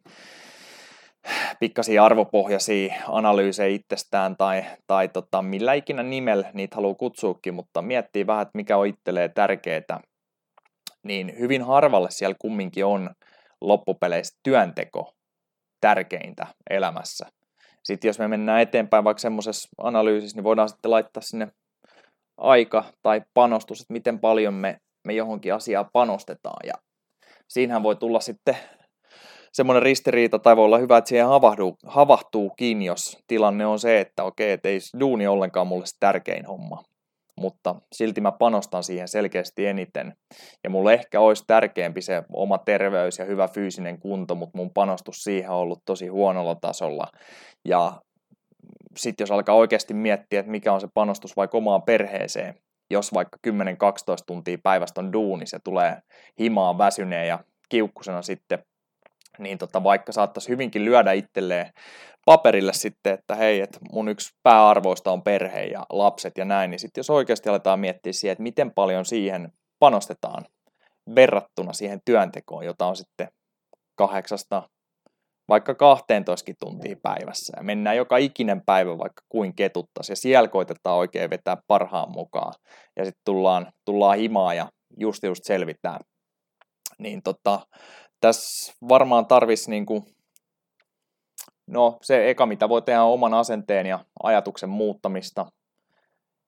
pikkasia 1.61 2.05
arvopohjaisia 2.05 2.95
analyysejä 3.09 3.75
itsestään 3.75 4.37
tai, 4.37 4.65
tai 4.87 5.09
tota, 5.09 5.43
millä 5.43 5.75
ikinä 5.75 6.03
nimellä 6.03 6.51
niitä 6.53 6.77
haluaa 6.77 6.95
kutsuukin, 6.95 7.55
mutta 7.55 7.83
miettii 7.83 8.27
vähän, 8.27 8.43
että 8.43 8.57
mikä 8.57 8.77
on 8.77 8.87
itselleen 8.87 9.33
tärkeää, 9.33 10.01
niin 11.03 11.39
hyvin 11.39 11.63
harvalle 11.63 12.11
siellä 12.11 12.37
kumminkin 12.39 12.85
on 12.85 13.11
loppupeleissä 13.61 14.38
työnteko 14.43 15.12
tärkeintä 15.81 16.47
elämässä. 16.71 17.27
sitten 17.85 18.09
jos 18.09 18.19
me 18.19 18.29
mennään 18.29 18.61
eteenpäin 18.61 19.05
vaikka 19.05 19.21
semmoisessa 19.21 19.69
analyysissä, 19.79 20.37
niin 20.37 20.45
voidaan 20.45 20.69
sitten 20.69 20.91
laittaa 20.91 21.23
sinne 21.23 21.49
aika 22.37 22.85
tai 23.03 23.23
panostus, 23.35 23.81
että 23.81 23.93
miten 23.93 24.19
paljon 24.19 24.55
me, 24.55 24.79
me 25.07 25.12
johonkin 25.12 25.55
asiaan 25.55 25.91
panostetaan. 25.93 26.67
Ja 26.67 26.75
siinähän 27.49 27.83
voi 27.83 27.97
tulla 27.97 28.21
sitten 28.21 28.57
semmoinen 29.53 29.83
ristiriita, 29.83 30.38
tai 30.38 30.57
voi 30.57 30.65
olla 30.65 30.79
hyvä, 30.79 30.99
että 30.99 31.09
siihen 31.09 31.27
havahtuu, 31.27 31.77
havahtuukin, 31.87 32.83
jos 32.83 33.19
tilanne 33.27 33.67
on 33.67 33.79
se, 33.79 34.00
että 34.00 34.25
okei, 34.25 34.53
että 34.53 34.69
ei 34.69 34.79
duuni 35.00 35.27
ollenkaan 35.27 35.67
mulle 35.67 35.87
se 35.87 35.97
tärkein 36.00 36.47
homma, 36.47 36.85
mutta 37.40 37.75
silti 37.92 38.21
mä 38.21 38.33
panostan 38.33 38.85
siihen 38.85 39.09
selkeästi 39.09 39.66
eniten. 39.66 40.14
Ja 40.64 40.71
mulle 40.71 40.95
ehkä 40.95 41.21
olisi 41.21 41.45
tärkeämpi 41.47 42.02
se 42.02 42.23
oma 42.33 42.59
terveys 42.59 43.18
ja 43.18 43.25
hyvä 43.25 43.49
fyysinen 43.49 43.99
kunto, 43.99 44.35
mutta 44.35 44.59
mun 44.59 44.71
panostus 44.71 45.25
siihen 45.25 45.50
on 45.50 45.57
ollut 45.57 45.83
tosi 45.85 46.07
huonolla 46.07 46.54
tasolla. 46.54 47.07
Ja 47.68 47.92
sitten 48.97 49.23
jos 49.23 49.30
alkaa 49.30 49.54
oikeasti 49.54 49.95
miettiä, 49.95 50.40
että 50.40 50.52
mikä 50.52 50.73
on 50.73 50.80
se 50.80 50.88
panostus 50.95 51.37
vaikka 51.37 51.59
omaan 51.59 51.83
perheeseen, 51.83 52.54
jos 52.90 53.14
vaikka 53.14 53.38
10-12 53.47 53.50
tuntia 54.26 54.59
päivästä 54.62 55.00
on 55.00 55.12
duuni, 55.12 55.47
se 55.47 55.59
tulee 55.64 55.97
himaan 56.38 56.78
väsyneen 56.78 57.28
ja 57.28 57.38
kiukkusena 57.68 58.23
sitten, 58.23 58.59
niin 59.38 59.59
tota, 59.59 59.83
vaikka 59.83 60.12
saattaisi 60.12 60.49
hyvinkin 60.49 60.85
lyödä 60.85 61.12
itselleen 61.12 61.71
paperille 62.26 62.73
sitten, 62.73 63.14
että 63.14 63.35
hei, 63.35 63.61
että 63.61 63.78
mun 63.92 64.09
yksi 64.09 64.30
pääarvoista 64.42 65.12
on 65.12 65.23
perhe 65.23 65.64
ja 65.64 65.87
lapset 65.92 66.38
ja 66.38 66.45
näin, 66.45 66.71
niin 66.71 66.78
sitten 66.78 67.00
jos 67.00 67.11
oikeasti 67.11 67.49
aletaan 67.49 67.80
miettiä 67.80 68.12
siihen, 68.12 68.33
että 68.33 68.42
miten 68.42 68.71
paljon 68.75 69.04
siihen 69.04 69.52
panostetaan 69.78 70.45
verrattuna 71.14 71.73
siihen 71.73 72.00
työntekoon, 72.04 72.64
jota 72.64 72.87
on 72.87 72.97
sitten 72.97 73.28
kahdeksasta 73.95 74.62
vaikka 75.49 75.75
12 75.75 76.52
tuntia 76.61 76.97
päivässä 77.02 77.52
ja 77.57 77.62
mennään 77.62 77.97
joka 77.97 78.16
ikinen 78.16 78.62
päivä 78.66 78.99
vaikka 78.99 79.23
kuin 79.28 79.54
ketuttas 79.57 80.09
ja 80.09 80.16
siellä 80.16 80.49
koitetaan 80.49 80.97
oikein 80.97 81.30
vetää 81.30 81.57
parhaan 81.66 82.12
mukaan 82.12 82.54
ja 82.97 83.04
sitten 83.04 83.23
tullaan, 83.25 83.66
tullaan 83.85 84.18
himaa 84.18 84.54
ja 84.54 84.68
just 85.00 85.23
just 85.23 85.45
selvitään. 85.45 86.00
Niin 86.99 87.21
tota, 87.23 87.61
tässä 88.21 88.75
varmaan 88.89 89.27
tarvisi 89.27 89.71
niinku, 89.71 90.05
no 91.67 91.99
se 92.03 92.31
eka 92.31 92.47
mitä 92.47 92.69
voi 92.69 92.83
tehdä 92.83 93.03
on 93.03 93.13
oman 93.13 93.35
asenteen 93.35 93.87
ja 93.87 94.05
ajatuksen 94.23 94.69
muuttamista 94.69 95.47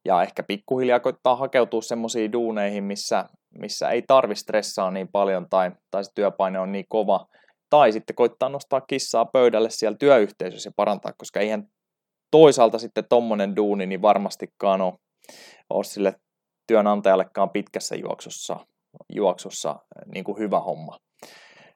ja 0.05 0.23
ehkä 0.23 0.43
pikkuhiljaa 0.43 1.01
koittaa 1.01 1.37
hakeutua 1.37 1.83
semmoisiin 1.83 2.33
duuneihin, 2.33 2.85
missä, 2.85 3.25
missä 3.59 3.91
ei 3.91 4.03
tarvi 4.03 4.37
stressaa 4.37 4.91
niin 4.91 5.09
paljon 5.09 5.47
tai, 5.51 5.71
tai 5.91 6.05
se 6.05 6.11
työpaine 6.15 6.59
on 6.59 6.73
niin 6.73 6.87
kova, 6.89 7.27
tai 7.71 7.93
sitten 7.93 8.17
koittaa 8.17 8.49
nostaa 8.49 8.81
kissaa 8.81 9.25
pöydälle 9.25 9.71
siellä 9.71 9.97
työyhteisössä 9.99 10.69
ja 10.69 10.73
parantaa, 10.77 11.13
koska 11.13 11.41
eihän 11.41 11.69
toisaalta 12.31 12.79
sitten 12.79 13.05
tommonen 13.09 13.57
duuni 13.57 13.87
niin 13.87 14.03
varmastikaan 14.03 14.81
ole, 14.81 14.95
ole 15.71 15.85
sille 15.85 16.15
työnantajallekaan 16.67 17.51
pitkässä 17.51 17.97
juoksussa, 17.97 18.57
juoksussa 19.15 19.77
niin 20.15 20.25
kuin 20.25 20.39
hyvä 20.39 20.61
homma. 20.61 20.99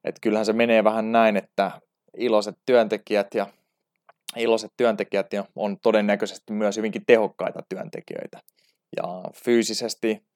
Et 0.05 0.17
kyllähän 0.23 0.47
se 0.47 0.53
menee 0.53 0.85
vähän 0.85 1.13
näin, 1.13 1.37
että 1.37 1.71
iloiset 2.17 2.55
työntekijät 2.67 3.35
ja 3.35 3.47
iloiset 4.37 4.73
työntekijät 4.77 5.27
on 5.57 5.81
todennäköisesti 5.81 6.53
myös 6.53 6.77
hyvinkin 6.77 7.07
tehokkaita 7.07 7.61
työntekijöitä. 7.69 8.41
Ja 8.97 9.23
fyysisesti 9.45 10.27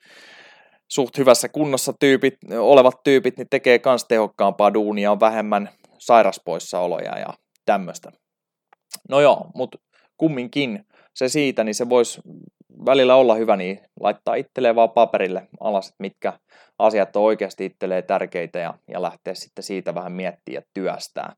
suht 0.89 1.19
hyvässä 1.19 1.49
kunnossa 1.49 1.93
tyypit, 2.01 2.35
olevat 2.59 3.03
tyypit 3.05 3.37
niin 3.37 3.49
tekee 3.51 3.81
myös 3.85 4.05
tehokkaampaa 4.05 4.75
duunia, 4.75 5.13
on 5.13 5.21
vähemmän 5.21 5.69
sairaspoissaoloja 5.99 7.19
ja 7.19 7.35
tämmöistä. 7.67 8.13
No 9.09 9.21
joo, 9.21 9.51
mutta 9.55 9.79
kumminkin 10.17 10.87
se 11.15 11.29
siitä, 11.29 11.65
niin 11.65 11.75
se 11.75 11.89
voisi 11.89 12.21
välillä 12.87 13.15
olla 13.15 13.35
hyvä, 13.35 13.57
niin 13.57 13.81
laittaa 14.01 14.35
itselleen 14.35 14.77
vaan 14.77 14.91
paperille 14.91 15.49
alas, 15.61 15.87
että 15.87 15.97
mitkä 15.99 16.33
asiat 16.79 17.17
on 17.17 17.23
oikeasti 17.23 17.65
itselleen 17.65 18.05
tärkeitä 18.05 18.59
ja, 18.59 18.75
ja 18.89 19.03
lähteä 19.03 19.35
sitten 19.35 19.65
siitä 19.65 19.95
vähän 19.95 20.13
miettiä 20.13 20.55
ja 20.55 20.63
työstää. 20.75 21.33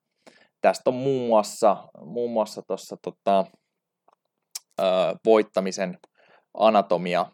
Tästä 0.60 0.90
on 0.90 0.94
muun 0.94 1.28
muassa, 1.28 1.76
muun 2.04 2.30
muassa 2.30 2.62
tuossa 2.66 2.96
tota, 3.02 3.46
voittamisen 5.24 5.98
anatomia 6.54 7.26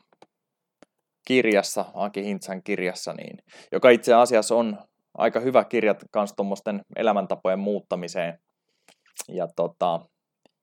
kirjassa, 1.27 1.85
Aki 1.95 2.25
Hintsan 2.25 2.63
kirjassa, 2.63 3.13
niin, 3.13 3.39
joka 3.73 3.91
itse 3.91 4.15
asiassa 4.15 4.55
on 4.55 4.79
aika 5.19 5.41
hyvä 5.41 5.65
kirja 5.65 5.95
myös 6.17 6.33
tuommoisten 6.37 6.81
elämäntapojen 6.97 7.59
muuttamiseen 7.59 8.39
ja, 9.29 9.49
tota, 9.57 10.01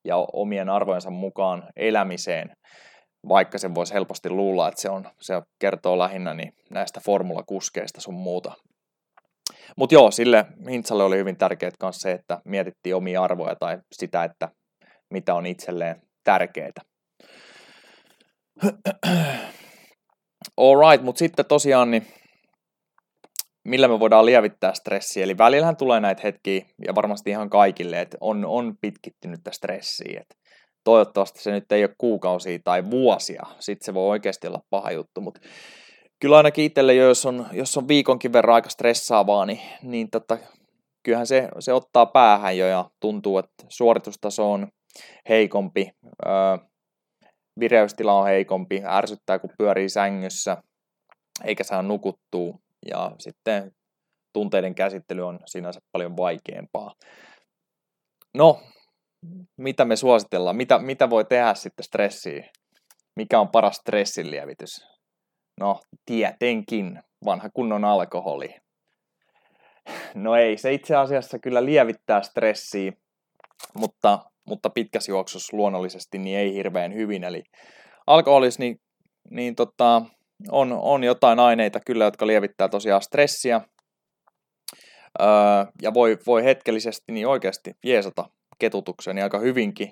ja 0.05 0.17
omien 0.33 0.69
arvojensa 0.69 1.09
mukaan 1.09 1.69
elämiseen, 1.75 2.55
vaikka 3.29 3.57
se 3.57 3.75
voisi 3.75 3.93
helposti 3.93 4.29
luulla, 4.29 4.67
että 4.67 4.81
se, 4.81 4.89
on, 4.89 5.07
se 5.19 5.41
kertoo 5.59 5.97
lähinnä 5.97 6.33
niin 6.33 6.53
näistä 6.69 6.99
formulakuskeista 6.99 8.01
sun 8.01 8.13
muuta. 8.13 8.53
Mutta 9.77 9.95
joo, 9.95 10.11
sille 10.11 10.45
Hintsalle 10.69 11.03
oli 11.03 11.17
hyvin 11.17 11.37
tärkeää 11.37 11.71
myös 11.83 12.01
se, 12.01 12.11
että 12.11 12.41
mietittiin 12.45 12.95
omia 12.95 13.23
arvoja 13.23 13.55
tai 13.55 13.79
sitä, 13.91 14.23
että 14.23 14.49
mitä 15.09 15.35
on 15.35 15.45
itselleen 15.45 16.01
tärkeää. 16.23 16.71
Alright, 20.57 21.05
mutta 21.05 21.19
sitten 21.19 21.45
tosiaan 21.45 21.91
niin 21.91 22.07
millä 23.63 23.87
me 23.87 23.99
voidaan 23.99 24.25
lievittää 24.25 24.73
stressiä. 24.73 25.23
Eli 25.23 25.37
välillähän 25.37 25.77
tulee 25.77 25.99
näitä 25.99 26.21
hetkiä, 26.23 26.65
ja 26.87 26.95
varmasti 26.95 27.29
ihan 27.29 27.49
kaikille, 27.49 28.01
että 28.01 28.17
on, 28.21 28.45
on 28.45 28.73
pitkittynyttä 28.81 29.51
stressiä. 29.51 30.21
Että 30.21 30.35
toivottavasti 30.83 31.41
se 31.41 31.51
nyt 31.51 31.71
ei 31.71 31.83
ole 31.83 31.95
kuukausia 31.97 32.59
tai 32.63 32.89
vuosia, 32.91 33.43
sitten 33.59 33.85
se 33.85 33.93
voi 33.93 34.09
oikeasti 34.09 34.47
olla 34.47 34.61
paha 34.69 34.91
juttu, 34.91 35.21
mutta 35.21 35.41
kyllä 36.19 36.37
ainakin 36.37 36.65
itselle, 36.65 36.93
jos 36.93 37.25
on, 37.25 37.47
jos 37.51 37.77
on 37.77 37.87
viikonkin 37.87 38.33
verran 38.33 38.55
aika 38.55 38.69
stressaavaa, 38.69 39.45
niin, 39.45 39.59
niin 39.81 40.09
tota, 40.09 40.37
kyllähän 41.03 41.27
se, 41.27 41.49
se 41.59 41.73
ottaa 41.73 42.05
päähän 42.05 42.57
jo 42.57 42.67
ja 42.67 42.89
tuntuu, 42.99 43.37
että 43.37 43.65
suoritustaso 43.69 44.51
on 44.51 44.67
heikompi, 45.29 45.91
öö, 46.25 46.57
vireystila 47.59 48.13
on 48.13 48.25
heikompi, 48.25 48.81
ärsyttää 48.85 49.39
kun 49.39 49.49
pyörii 49.57 49.89
sängyssä, 49.89 50.57
eikä 51.43 51.63
saa 51.63 51.81
nukuttua, 51.81 52.57
ja 52.85 53.11
sitten 53.19 53.71
tunteiden 54.33 54.75
käsittely 54.75 55.27
on 55.27 55.39
sinänsä 55.45 55.79
paljon 55.91 56.17
vaikeampaa. 56.17 56.93
No, 58.37 58.61
mitä 59.57 59.85
me 59.85 59.95
suositellaan? 59.95 60.55
Mitä, 60.55 60.79
mitä 60.79 61.09
voi 61.09 61.25
tehdä 61.25 61.53
sitten 61.53 61.83
stressiin? 61.83 62.45
Mikä 63.15 63.39
on 63.39 63.49
paras 63.49 63.75
stressin 63.75 64.31
lievitys? 64.31 64.85
No, 65.59 65.79
tietenkin 66.05 66.99
vanha 67.25 67.49
kunnon 67.49 67.85
alkoholi. 67.85 68.55
No 70.15 70.35
ei, 70.35 70.57
se 70.57 70.73
itse 70.73 70.95
asiassa 70.95 71.39
kyllä 71.39 71.65
lievittää 71.65 72.21
stressiä, 72.21 72.91
mutta 73.77 74.19
mutta 74.45 74.69
pitkässä 74.69 75.11
juoksussa 75.11 75.57
luonnollisesti 75.57 76.17
niin 76.17 76.37
ei 76.37 76.53
hirveän 76.53 76.93
hyvin. 76.93 77.23
Eli 77.23 77.43
alkoholissa 78.07 78.59
niin, 78.59 78.81
niin 79.29 79.55
tota, 79.55 80.01
on, 80.51 80.73
on 80.81 81.03
jotain 81.03 81.39
aineita 81.39 81.79
kyllä, 81.85 82.03
jotka 82.03 82.27
lievittää 82.27 82.69
tosiaan 82.69 83.01
stressiä 83.01 83.61
öö, 85.21 85.27
ja 85.81 85.93
voi, 85.93 86.17
voi 86.27 86.43
hetkellisesti 86.43 87.11
niin 87.11 87.27
oikeasti 87.27 87.71
jeesata 87.83 88.29
ketutukseni 88.63 89.21
aika 89.21 89.39
hyvinkin. 89.39 89.89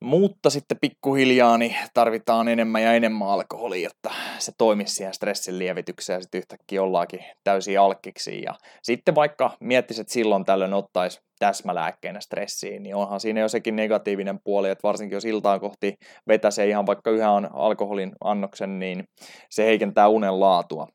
Mutta 0.00 0.50
sitten 0.50 0.78
pikkuhiljaa 0.80 1.58
niin 1.58 1.76
tarvitaan 1.94 2.48
enemmän 2.48 2.82
ja 2.82 2.92
enemmän 2.92 3.28
alkoholia, 3.28 3.88
jotta 3.88 4.10
se 4.38 4.52
toimisi 4.58 4.94
siihen 4.94 5.14
stressin 5.14 5.58
lievitykseen 5.58 6.16
ja 6.16 6.20
sitten 6.20 6.38
yhtäkkiä 6.38 6.82
ollaankin 6.82 7.20
täysin 7.44 7.80
alkkiksi. 7.80 8.42
Ja 8.42 8.54
sitten 8.82 9.14
vaikka 9.14 9.56
miettisit, 9.60 10.00
että 10.00 10.12
silloin 10.12 10.44
tällöin 10.44 10.74
ottaisi 10.74 11.20
täsmälääkkeenä 11.38 12.20
stressiin, 12.20 12.82
niin 12.82 12.94
onhan 12.94 13.20
siinä 13.20 13.40
jo 13.40 13.48
sekin 13.48 13.76
negatiivinen 13.76 14.38
puoli, 14.44 14.70
että 14.70 14.88
varsinkin 14.88 15.16
jos 15.16 15.24
iltaan 15.24 15.60
kohti 15.60 15.94
vetäsee 16.28 16.66
ihan 16.68 16.86
vaikka 16.86 17.10
yhden 17.10 17.54
alkoholin 17.54 18.12
annoksen, 18.24 18.78
niin 18.78 19.04
se 19.50 19.64
heikentää 19.64 20.08
unen 20.08 20.40
laatua. 20.40 20.86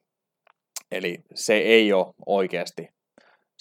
Eli 0.91 1.17
se 1.35 1.57
ei 1.57 1.93
ole 1.93 2.13
oikeasti 2.25 2.87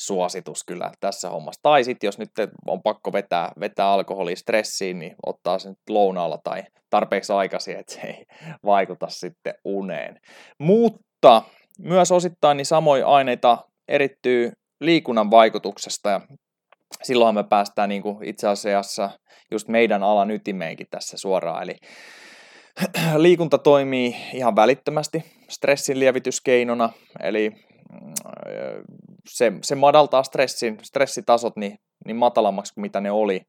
suositus 0.00 0.64
kyllä 0.64 0.90
tässä 1.00 1.30
hommassa. 1.30 1.60
Tai 1.62 1.84
sitten 1.84 2.08
jos 2.08 2.18
nyt 2.18 2.30
on 2.66 2.82
pakko 2.82 3.12
vetää, 3.12 3.52
vetää 3.60 3.92
alkoholi 3.92 4.36
stressiin, 4.36 4.98
niin 4.98 5.14
ottaa 5.26 5.58
sen 5.58 5.74
lounaalla 5.88 6.38
tai 6.44 6.62
tarpeeksi 6.90 7.32
aikaisin, 7.32 7.78
että 7.78 7.92
se 7.92 8.00
ei 8.00 8.24
vaikuta 8.64 9.06
sitten 9.08 9.54
uneen. 9.64 10.20
Mutta 10.58 11.42
myös 11.78 12.12
osittain 12.12 12.56
niin 12.56 12.66
samoja 12.66 13.08
aineita 13.08 13.58
erittyy 13.88 14.52
liikunnan 14.80 15.30
vaikutuksesta 15.30 16.10
ja 16.10 16.20
silloin 17.02 17.34
me 17.34 17.44
päästään 17.44 17.88
niin 17.88 18.02
kuin 18.02 18.24
itse 18.24 18.48
asiassa 18.48 19.10
just 19.50 19.68
meidän 19.68 20.02
alan 20.02 20.30
ytimeenkin 20.30 20.86
tässä 20.90 21.18
suoraan. 21.18 21.62
Eli 21.62 21.74
liikunta 23.16 23.58
toimii 23.58 24.16
ihan 24.34 24.56
välittömästi 24.56 25.24
stressin 25.48 26.00
lievityskeinona, 26.00 26.92
eli 27.22 27.52
se, 29.28 29.52
se 29.62 29.74
madaltaa 29.74 30.22
stressin, 30.22 30.78
stressitasot 30.83 31.56
niin, 31.56 31.78
niin 32.06 32.16
matalammaksi 32.16 32.74
kuin 32.74 32.83
mitä 32.83 33.00
ne 33.00 33.11
oli 33.11 33.40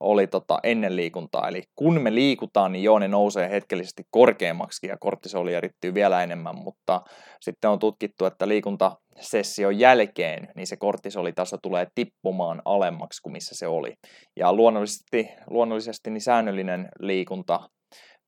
oli 0.00 0.26
tota 0.26 0.58
ennen 0.62 0.96
liikuntaa. 0.96 1.48
Eli 1.48 1.62
kun 1.74 2.00
me 2.00 2.14
liikutaan, 2.14 2.72
niin 2.72 2.82
joo, 2.82 2.98
ne 2.98 3.08
nousee 3.08 3.50
hetkellisesti 3.50 4.02
korkeammaksi 4.10 4.86
ja 4.86 4.96
kortisoli 5.00 5.54
erittyy 5.54 5.94
vielä 5.94 6.22
enemmän, 6.22 6.56
mutta 6.56 7.02
sitten 7.40 7.70
on 7.70 7.78
tutkittu, 7.78 8.24
että 8.24 8.48
liikuntasession 8.48 9.78
jälkeen 9.78 10.48
niin 10.56 10.66
se 10.66 10.76
kortisolitaso 10.76 11.56
tulee 11.62 11.86
tippumaan 11.94 12.62
alemmaksi 12.64 13.22
kuin 13.22 13.32
missä 13.32 13.54
se 13.54 13.66
oli. 13.66 13.94
Ja 14.36 14.52
luonnollisesti, 14.52 15.28
luonnollisesti 15.50 16.10
niin 16.10 16.20
säännöllinen 16.20 16.88
liikunta 17.00 17.60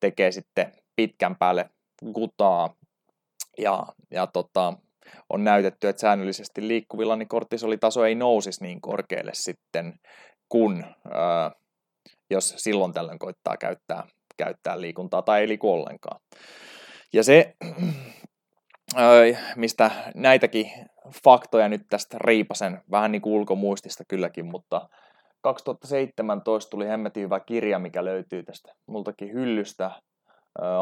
tekee 0.01 0.33
sitten 0.33 0.73
pitkän 0.97 1.37
päälle 1.39 1.71
kutaa 2.15 2.75
ja, 3.59 3.87
ja 4.11 4.27
tota, 4.27 4.75
on 5.31 5.45
näytetty, 5.45 5.89
että 5.89 6.01
säännöllisesti 6.01 6.69
liikkuvilla 6.69 7.17
niin 7.17 7.29
kortisolitaso 7.29 8.05
ei 8.05 8.15
nousisi 8.15 8.65
niin 8.65 8.81
korkealle 8.81 9.33
sitten, 9.35 9.95
kun 10.49 10.85
ää, 11.11 11.51
jos 12.31 12.55
silloin 12.57 12.93
tällöin 12.93 13.19
koittaa 13.19 13.57
käyttää, 13.57 14.07
käyttää 14.37 14.81
liikuntaa 14.81 15.23
tai 15.23 15.41
ei 15.41 15.49
liiku 15.49 15.73
ollenkaan. 15.73 16.21
Ja 17.13 17.25
se, 17.25 17.55
mistä 19.57 19.91
näitäkin 20.15 20.71
faktoja 21.25 21.69
nyt 21.69 21.83
tästä 21.91 22.17
riipasen, 22.21 22.83
vähän 22.91 23.13
niin 23.13 23.23
kuin 23.23 23.35
ulkomuistista 23.35 24.05
kylläkin, 24.09 24.47
mutta 24.47 24.89
2017 25.41 26.71
tuli 26.71 26.89
hemmetin 26.89 27.23
hyvä 27.23 27.41
kirja, 27.41 27.79
mikä 27.79 28.05
löytyy 28.05 28.43
tästä 28.43 28.73
multakin 28.87 29.33
hyllystä. 29.33 29.91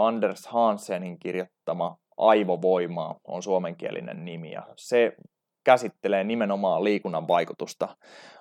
Anders 0.01 0.47
Hansenin 0.47 1.19
kirjoittama 1.19 1.97
Aivovoimaa 2.17 3.21
on 3.25 3.43
suomenkielinen 3.43 4.25
nimi 4.25 4.53
ja 4.53 4.63
se 4.77 5.13
käsittelee 5.65 6.25
nimenomaan 6.25 6.85
liikunnan 6.85 7.29
vaikutusta 7.29 7.97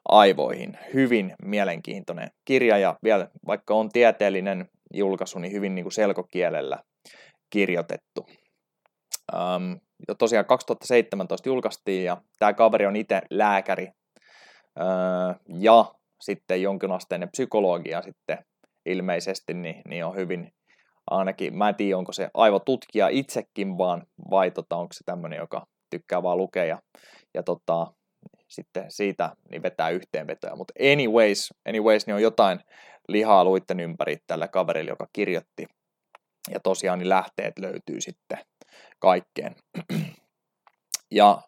aivoihin. 0.10 0.78
Hyvin 0.94 1.36
mielenkiintoinen 1.42 2.32
kirja 2.46 2.78
ja 2.78 3.00
vielä 3.04 3.28
vaikka 3.48 3.74
on 3.74 3.90
tieteellinen 3.90 4.70
julkaisu, 4.94 5.40
niin 5.40 5.54
hyvin 5.54 5.76
niin 5.76 5.86
kuin 5.86 5.94
selkokielellä 5.94 6.84
kirjoitettu. 7.50 8.28
Ähm, 9.34 9.74
jo 10.08 10.16
tosiaan 10.16 10.46
2017 10.46 11.50
julkaistiin 11.50 12.06
ja 12.06 12.18
tämä 12.40 12.54
kaveri 12.54 12.86
on 12.86 12.96
itse 12.96 13.22
lääkäri 13.30 13.88
äh, 14.80 15.36
ja 15.60 15.86
sitten 16.22 16.62
jonkinasteinen 16.62 17.30
psykologia 17.30 18.02
sitten 18.02 18.38
ilmeisesti, 18.86 19.54
niin, 19.54 19.82
niin 19.88 20.06
on 20.06 20.16
hyvin 20.16 20.52
ainakin, 21.12 21.58
mä 21.58 21.70
en 21.70 21.76
tiedä 21.76 21.98
onko 21.98 22.12
se 22.12 22.30
aivotutkija 22.34 23.08
itsekin 23.08 23.78
vaan 23.78 24.08
vai 24.30 24.52
tota, 24.52 24.76
onko 24.76 24.94
se 24.94 25.04
tämmöinen, 25.06 25.38
joka 25.38 25.66
tykkää 25.90 26.24
vaan 26.24 26.38
lukea 26.38 26.66
ja, 26.66 26.82
ja 27.34 27.44
tota, 27.44 27.88
sitten 28.48 28.92
siitä 28.92 29.36
niin 29.52 29.64
vetää 29.64 29.90
yhteenvetoja. 29.90 30.56
Mutta 30.56 30.74
anyways, 30.92 31.54
anyways, 31.68 32.08
niin 32.08 32.16
on 32.16 32.22
jotain 32.22 32.60
lihaa 33.08 33.44
luitten 33.44 33.80
ympäri 33.80 34.18
tällä 34.28 34.48
kaverilla, 34.48 34.92
joka 34.92 35.08
kirjoitti. 35.14 35.66
Ja 36.52 36.60
tosiaan 36.60 37.00
niin 37.00 37.10
lähteet 37.10 37.60
löytyy 37.60 38.02
sitten 38.02 38.38
kaikkeen. 39.00 39.56
Ja 41.12 41.42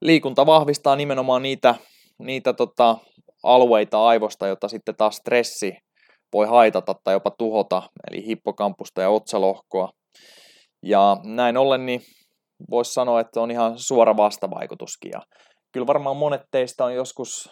liikunta 0.00 0.46
vahvistaa 0.46 0.96
nimenomaan 0.96 1.42
niitä, 1.42 1.74
niitä 2.18 2.52
tota, 2.52 2.96
alueita 3.42 4.06
aivosta, 4.06 4.46
joita 4.46 4.68
sitten 4.68 4.96
taas 4.96 5.16
stressi 5.16 5.76
voi 6.32 6.46
haitata 6.46 6.94
tai 7.04 7.14
jopa 7.14 7.30
tuhota, 7.38 7.82
eli 8.10 8.26
hippokampusta 8.26 9.02
ja 9.02 9.10
otsalohkoa. 9.10 9.90
Ja 10.82 11.16
näin 11.24 11.56
ollen 11.56 11.86
niin 11.86 12.00
voisi 12.70 12.92
sanoa, 12.92 13.20
että 13.20 13.40
on 13.40 13.50
ihan 13.50 13.78
suora 13.78 14.16
vastavaikutuskin. 14.16 15.10
Ja 15.14 15.22
kyllä 15.72 15.86
varmaan 15.86 16.16
monet 16.16 16.42
teistä 16.50 16.84
on 16.84 16.94
joskus, 16.94 17.50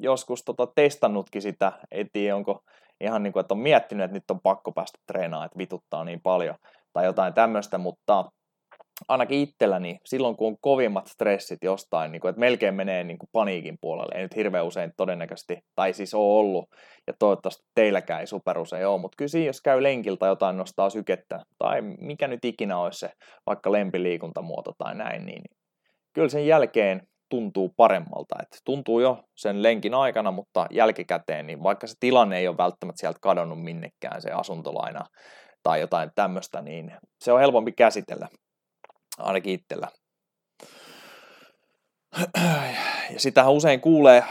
joskus 0.00 0.42
tota 0.44 0.66
testannutkin 0.74 1.42
sitä, 1.42 1.72
ei 1.90 2.04
tiedä 2.12 2.36
onko 2.36 2.60
ihan 3.00 3.22
niin 3.22 3.32
kuin, 3.32 3.40
että 3.40 3.54
on 3.54 3.60
miettinyt, 3.60 4.04
että 4.04 4.14
nyt 4.14 4.30
on 4.30 4.40
pakko 4.42 4.72
päästä 4.72 4.98
treenaamaan, 5.06 5.46
että 5.46 5.58
vituttaa 5.58 6.04
niin 6.04 6.20
paljon 6.22 6.56
tai 6.92 7.04
jotain 7.04 7.34
tämmöistä, 7.34 7.78
mutta 7.78 8.24
ainakin 9.08 9.38
itselläni, 9.38 9.98
silloin 10.04 10.36
kun 10.36 10.46
on 10.46 10.56
kovimmat 10.60 11.06
stressit 11.06 11.58
jostain, 11.62 12.12
niin 12.12 12.20
kuin, 12.20 12.30
että 12.30 12.40
melkein 12.40 12.74
menee 12.74 13.04
niin 13.04 13.18
kuin 13.18 13.28
paniikin 13.32 13.78
puolelle, 13.80 14.14
ei 14.14 14.22
nyt 14.22 14.36
hirveän 14.36 14.66
usein 14.66 14.92
todennäköisesti, 14.96 15.58
tai 15.74 15.92
siis 15.92 16.14
on 16.14 16.20
ollut, 16.20 16.68
ja 17.06 17.12
toivottavasti 17.18 17.62
teilläkään 17.74 18.20
ei 18.20 18.26
superusein 18.26 18.86
ole, 18.86 19.00
mutta 19.00 19.16
kyllä 19.16 19.44
jos 19.44 19.60
käy 19.60 19.82
lenkiltä 19.82 20.26
jotain 20.26 20.56
nostaa 20.56 20.90
sykettä, 20.90 21.40
tai 21.58 21.82
mikä 21.82 22.28
nyt 22.28 22.44
ikinä 22.44 22.78
olisi 22.78 22.98
se 22.98 23.10
vaikka 23.46 23.72
lempiliikuntamuoto 23.72 24.72
tai 24.78 24.94
näin, 24.94 25.26
niin 25.26 25.42
kyllä 26.12 26.28
sen 26.28 26.46
jälkeen 26.46 27.02
tuntuu 27.30 27.72
paremmalta. 27.76 28.36
että 28.42 28.58
tuntuu 28.64 29.00
jo 29.00 29.24
sen 29.36 29.62
lenkin 29.62 29.94
aikana, 29.94 30.30
mutta 30.30 30.66
jälkikäteen, 30.70 31.46
niin 31.46 31.62
vaikka 31.62 31.86
se 31.86 31.94
tilanne 32.00 32.38
ei 32.38 32.48
ole 32.48 32.56
välttämättä 32.56 33.00
sieltä 33.00 33.18
kadonnut 33.22 33.62
minnekään, 33.62 34.22
se 34.22 34.30
asuntolaina 34.30 35.04
tai 35.62 35.80
jotain 35.80 36.10
tämmöistä, 36.14 36.62
niin 36.62 36.92
se 37.20 37.32
on 37.32 37.40
helpompi 37.40 37.72
käsitellä 37.72 38.28
ainakin 39.22 39.52
itsellä. 39.52 39.88
Ja 43.12 43.20
sitähän 43.20 43.52
usein 43.52 43.80
kuulee 43.80 44.24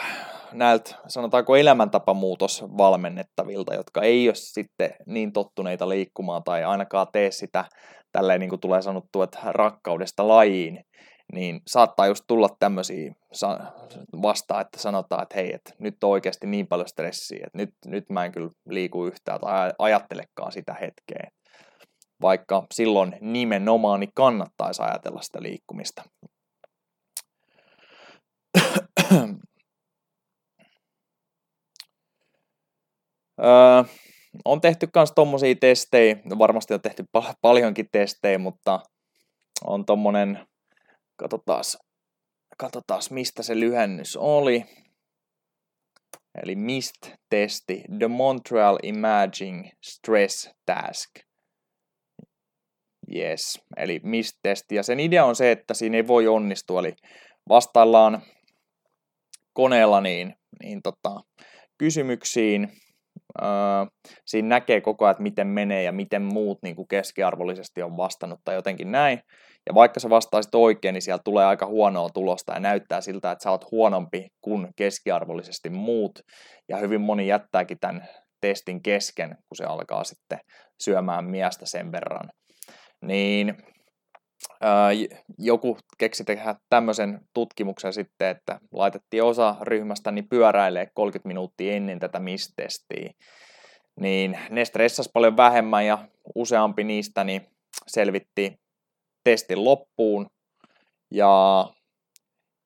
näiltä, 0.52 0.96
sanotaanko 1.08 1.56
elämäntapamuutos 1.56 2.64
valmennettavilta, 2.78 3.76
jotka 3.76 4.02
ei 4.02 4.28
ole 4.28 4.36
sitten 4.36 4.94
niin 5.06 5.34
tottuneita 5.34 5.90
liikkumaan 5.90 6.44
tai 6.44 6.64
ainakaan 6.64 7.08
tee 7.14 7.32
sitä 7.32 7.66
tälleen 8.12 8.40
niin 8.40 8.50
kuin 8.50 8.60
tulee 8.60 8.82
sanottu, 8.82 9.22
että 9.22 9.40
rakkaudesta 9.46 10.28
lajiin, 10.28 10.80
niin 11.34 11.62
saattaa 11.68 12.08
just 12.08 12.24
tulla 12.28 12.50
tämmöisiä 12.60 13.14
vastaan, 14.22 14.62
että 14.62 14.80
sanotaan, 14.80 15.24
että 15.24 15.36
hei, 15.36 15.54
että 15.54 15.74
nyt 15.80 16.04
on 16.04 16.10
oikeasti 16.10 16.48
niin 16.48 16.68
paljon 16.68 16.88
stressiä, 16.88 17.44
että 17.46 17.58
nyt, 17.58 17.70
nyt 17.86 18.10
mä 18.10 18.26
en 18.26 18.32
kyllä 18.32 18.50
liiku 18.70 19.06
yhtään 19.06 19.40
tai 19.40 19.72
ajattelekaan 19.80 20.52
sitä 20.52 20.74
hetkeä 20.74 21.30
vaikka 22.22 22.68
silloin 22.74 23.18
nimenomaan 23.22 24.00
niin 24.00 24.12
kannattaisi 24.14 24.82
ajatella 24.82 25.22
sitä 25.22 25.42
liikkumista. 25.42 26.04
öö, 33.44 33.84
on 34.46 34.62
tehty 34.62 34.88
myös 34.96 35.12
tuommoisia 35.12 35.56
testejä, 35.56 36.18
no 36.26 36.38
varmasti 36.38 36.74
on 36.74 36.82
tehty 36.82 37.04
pal- 37.12 37.34
paljonkin 37.42 37.90
testejä, 37.92 38.38
mutta 38.38 38.80
on 39.66 39.86
tuommoinen, 39.86 40.48
katsotaan, 41.16 41.64
katsotaan 42.58 43.02
mistä 43.10 43.44
se 43.44 43.60
lyhennys 43.60 44.18
oli. 44.18 44.66
Eli 46.44 46.56
MIST-testi, 46.56 47.84
The 48.00 48.08
Montreal 48.08 48.78
Imaging 48.84 49.70
Stress 49.84 50.50
Task. 50.66 51.29
Yes, 53.16 53.60
eli 53.78 54.00
MIST-testi. 54.04 54.76
Ja 54.76 54.84
sen 54.84 55.00
idea 55.00 55.26
on 55.26 55.36
se, 55.36 55.52
että 55.52 55.74
siinä 55.74 55.98
ei 55.98 56.08
voi 56.08 56.28
onnistua, 56.28 56.80
eli 56.80 56.94
vastaillaan 57.50 58.22
koneella 59.54 60.02
niin, 60.02 60.36
niin 60.64 60.82
tota, 60.82 61.22
kysymyksiin. 61.78 62.72
Öö, 63.42 63.48
siinä 64.26 64.48
näkee 64.48 64.82
koko 64.82 65.06
ajan, 65.06 65.12
että 65.12 65.24
miten 65.24 65.48
menee 65.48 65.84
ja 65.84 65.92
miten 65.92 66.22
muut 66.22 66.58
niin 66.64 66.76
kuin 66.76 66.88
keskiarvollisesti 66.88 67.84
on 67.84 67.98
vastannut 67.98 68.40
tai 68.46 68.56
jotenkin 68.56 68.92
näin. 68.92 69.22
Ja 69.70 69.74
vaikka 69.74 70.00
sä 70.00 70.10
vastaisit 70.10 70.56
oikein, 70.56 70.94
niin 70.94 71.02
sieltä 71.02 71.22
tulee 71.24 71.46
aika 71.46 71.66
huonoa 71.66 72.10
tulosta 72.10 72.54
ja 72.54 72.60
näyttää 72.60 73.02
siltä, 73.02 73.32
että 73.32 73.44
sä 73.44 73.52
oot 73.52 73.72
huonompi 73.72 74.28
kuin 74.42 74.68
keskiarvollisesti 74.76 75.70
muut. 75.70 76.20
Ja 76.70 76.78
hyvin 76.78 77.02
moni 77.02 77.28
jättääkin 77.28 77.78
tämän 77.80 78.08
testin 78.42 78.82
kesken, 78.84 79.30
kun 79.30 79.56
se 79.56 79.64
alkaa 79.66 80.04
sitten 80.04 80.40
syömään 80.84 81.26
miestä 81.26 81.66
sen 81.66 81.92
verran 81.92 82.30
niin 83.02 83.58
joku 85.38 85.78
keksi 85.98 86.24
tehdä 86.24 86.56
tämmöisen 86.70 87.20
tutkimuksen 87.34 87.94
sitten, 87.94 88.28
että 88.28 88.60
laitettiin 88.72 89.24
osa 89.24 89.56
ryhmästä 89.62 90.12
niin 90.12 90.30
pyöräilee 90.30 90.88
30 90.94 91.28
minuuttia 91.28 91.74
ennen 91.74 92.00
tätä 92.00 92.20
mistestiä. 92.20 93.12
Niin 94.00 94.40
ne 94.50 94.66
stressas 94.66 95.10
paljon 95.14 95.38
vähemmän 95.38 95.86
ja 95.86 96.08
useampi 96.36 96.84
niistä 96.84 97.24
niin 97.24 97.42
selvitti 97.88 98.54
testin 99.24 99.64
loppuun. 99.64 100.28
Ja, 101.12 101.66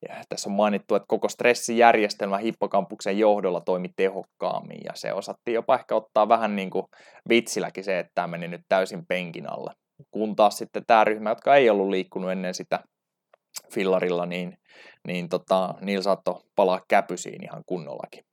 ja 0.10 0.16
tässä 0.30 0.50
on 0.50 0.56
mainittu, 0.56 0.96
että 0.96 1.08
koko 1.08 1.30
stressijärjestelmä 1.30 2.38
hippokampuksen 2.38 3.20
johdolla 3.20 3.62
toimi 3.62 3.90
tehokkaammin 3.96 4.80
ja 4.86 4.92
se 4.96 5.14
osattiin 5.14 5.56
jopa 5.56 5.76
ehkä 5.76 5.96
ottaa 5.96 6.28
vähän 6.28 6.56
niin 6.56 6.70
kuin 6.70 6.86
vitsilläkin 7.30 7.84
se, 7.84 8.00
että 8.00 8.12
tämä 8.16 8.28
meni 8.28 8.48
nyt 8.48 8.62
täysin 8.70 9.06
penkin 9.08 9.50
alle 9.50 9.74
kun 10.12 10.36
taas 10.36 10.58
sitten 10.58 10.86
tämä 10.86 11.04
ryhmä, 11.04 11.30
jotka 11.30 11.56
ei 11.56 11.70
ollut 11.70 11.90
liikkunut 11.90 12.32
ennen 12.32 12.54
sitä 12.54 12.80
fillarilla, 13.74 14.26
niin, 14.26 14.58
niin 15.08 15.30
tota, 15.30 15.74
niillä 15.82 16.04
saattoi 16.04 16.42
palaa 16.56 16.82
käpysiin 16.88 17.44
ihan 17.44 17.64
kunnollakin. 17.66 18.24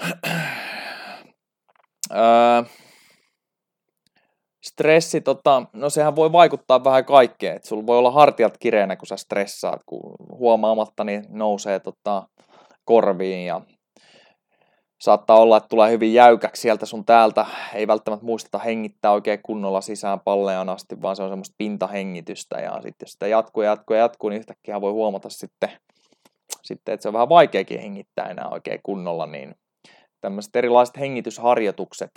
stressi, 4.66 5.20
tota, 5.20 5.62
no 5.72 5.90
sehän 5.90 6.16
voi 6.16 6.32
vaikuttaa 6.32 6.84
vähän 6.84 7.04
kaikkeen. 7.04 7.56
että 7.56 7.68
sulla 7.68 7.86
voi 7.86 7.98
olla 7.98 8.10
hartiat 8.10 8.58
kireänä, 8.58 8.96
kun 8.96 9.06
sä 9.06 9.16
stressaat, 9.16 9.82
kun 9.86 10.16
huomaamatta 10.38 11.04
niin 11.04 11.24
nousee 11.28 11.80
tota, 11.80 12.28
korviin 12.84 13.46
ja 13.46 13.60
saattaa 14.98 15.36
olla, 15.36 15.56
että 15.56 15.68
tulee 15.68 15.90
hyvin 15.90 16.14
jäykäksi 16.14 16.62
sieltä 16.62 16.86
sun 16.86 17.04
täältä. 17.04 17.46
Ei 17.74 17.86
välttämättä 17.86 18.26
muisteta 18.26 18.58
hengittää 18.58 19.12
oikein 19.12 19.42
kunnolla 19.42 19.80
sisään 19.80 20.20
palleaan 20.20 20.68
asti, 20.68 21.02
vaan 21.02 21.16
se 21.16 21.22
on 21.22 21.30
semmoista 21.30 21.54
pintahengitystä. 21.58 22.60
Ja 22.60 22.72
sitten 22.72 23.06
jos 23.06 23.12
sitä 23.12 23.26
jatkuu 23.26 23.62
ja 23.62 23.70
jatkuu 23.70 23.94
ja 23.94 24.02
jatkuu, 24.02 24.30
niin 24.30 24.38
yhtäkkiä 24.38 24.80
voi 24.80 24.92
huomata 24.92 25.30
sitten, 25.30 25.70
sitten, 26.62 26.94
että 26.94 27.02
se 27.02 27.08
on 27.08 27.12
vähän 27.12 27.28
vaikeakin 27.28 27.80
hengittää 27.80 28.26
enää 28.26 28.48
oikein 28.48 28.80
kunnolla, 28.82 29.26
niin 29.26 29.54
tämmöiset 30.20 30.56
erilaiset 30.56 30.98
hengitysharjoitukset 30.98 32.10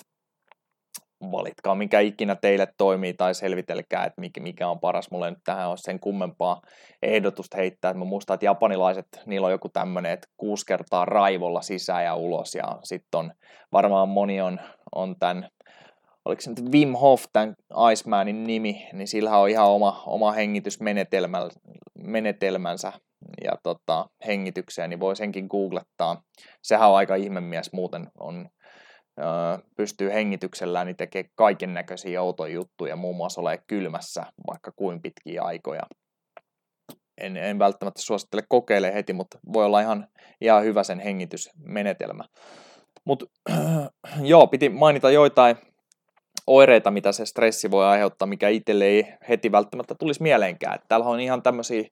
valitkaa 1.21 1.75
mikä 1.75 1.99
ikinä 1.99 2.35
teille 2.35 2.67
toimii 2.77 3.13
tai 3.13 3.35
selvitelkää, 3.35 4.05
että 4.05 4.21
mikä, 4.39 4.69
on 4.69 4.79
paras. 4.79 5.11
Mulle 5.11 5.29
nyt 5.29 5.39
tähän 5.43 5.69
on 5.69 5.77
sen 5.77 5.99
kummempaa 5.99 6.61
ehdotusta 7.01 7.57
heittää. 7.57 7.93
Mä 7.93 8.05
muistan, 8.05 8.33
että 8.33 8.45
japanilaiset, 8.45 9.07
niillä 9.25 9.45
on 9.45 9.51
joku 9.51 9.69
tämmöinen, 9.69 10.11
että 10.11 10.27
kuusi 10.37 10.65
kertaa 10.65 11.05
raivolla 11.05 11.61
sisään 11.61 12.03
ja 12.03 12.15
ulos. 12.15 12.55
Ja 12.55 12.79
sitten 12.83 13.17
on, 13.17 13.31
varmaan 13.71 14.09
moni 14.09 14.41
on, 14.41 14.59
on 14.95 15.15
tämän, 15.19 15.49
oliko 16.25 16.41
se 16.41 16.49
nyt 16.49 16.71
Wim 16.71 16.93
Hof, 16.93 17.23
tämän 17.33 17.55
Icemanin 17.91 18.43
nimi, 18.43 18.87
niin 18.93 19.07
sillä 19.07 19.37
on 19.37 19.49
ihan 19.49 19.67
oma, 19.67 20.03
oma 20.05 20.31
hengitysmenetelmänsä 20.31 22.93
ja 23.43 23.51
tota, 23.63 24.05
hengitykseen, 24.27 24.89
niin 24.89 24.99
voi 24.99 25.15
senkin 25.15 25.47
googlettaa. 25.49 26.21
Sehän 26.63 26.89
on 26.89 26.95
aika 26.95 27.15
ihmemies 27.15 27.73
muuten, 27.73 28.07
on 28.19 28.49
pystyy 29.77 30.13
hengityksellään 30.13 30.87
niin 30.87 30.97
tekee 30.97 31.25
kaiken 31.35 31.73
näköisiä 31.73 32.21
outoja 32.21 32.53
juttuja, 32.53 32.95
muun 32.95 33.15
muassa 33.15 33.41
ole 33.41 33.59
kylmässä 33.67 34.23
vaikka 34.47 34.71
kuin 34.75 35.01
pitkiä 35.01 35.41
aikoja. 35.43 35.81
En, 37.17 37.37
en 37.37 37.59
välttämättä 37.59 38.01
suosittele 38.01 38.43
kokeile 38.49 38.93
heti, 38.93 39.13
mutta 39.13 39.39
voi 39.53 39.65
olla 39.65 39.81
ihan, 39.81 40.07
ihan 40.41 40.63
hyvä 40.63 40.83
sen 40.83 40.99
hengitysmenetelmä. 40.99 42.23
Mutta 43.05 43.25
joo, 44.21 44.47
piti 44.47 44.69
mainita 44.69 45.11
joitain 45.11 45.55
oireita, 46.47 46.91
mitä 46.91 47.11
se 47.11 47.25
stressi 47.25 47.71
voi 47.71 47.85
aiheuttaa, 47.85 48.27
mikä 48.27 48.49
itselle 48.49 48.85
ei 48.85 49.13
heti 49.29 49.51
välttämättä 49.51 49.95
tulisi 49.99 50.23
mieleenkään. 50.23 50.79
täällä 50.87 51.05
on 51.05 51.19
ihan 51.19 51.43
tämmöisiä 51.43 51.83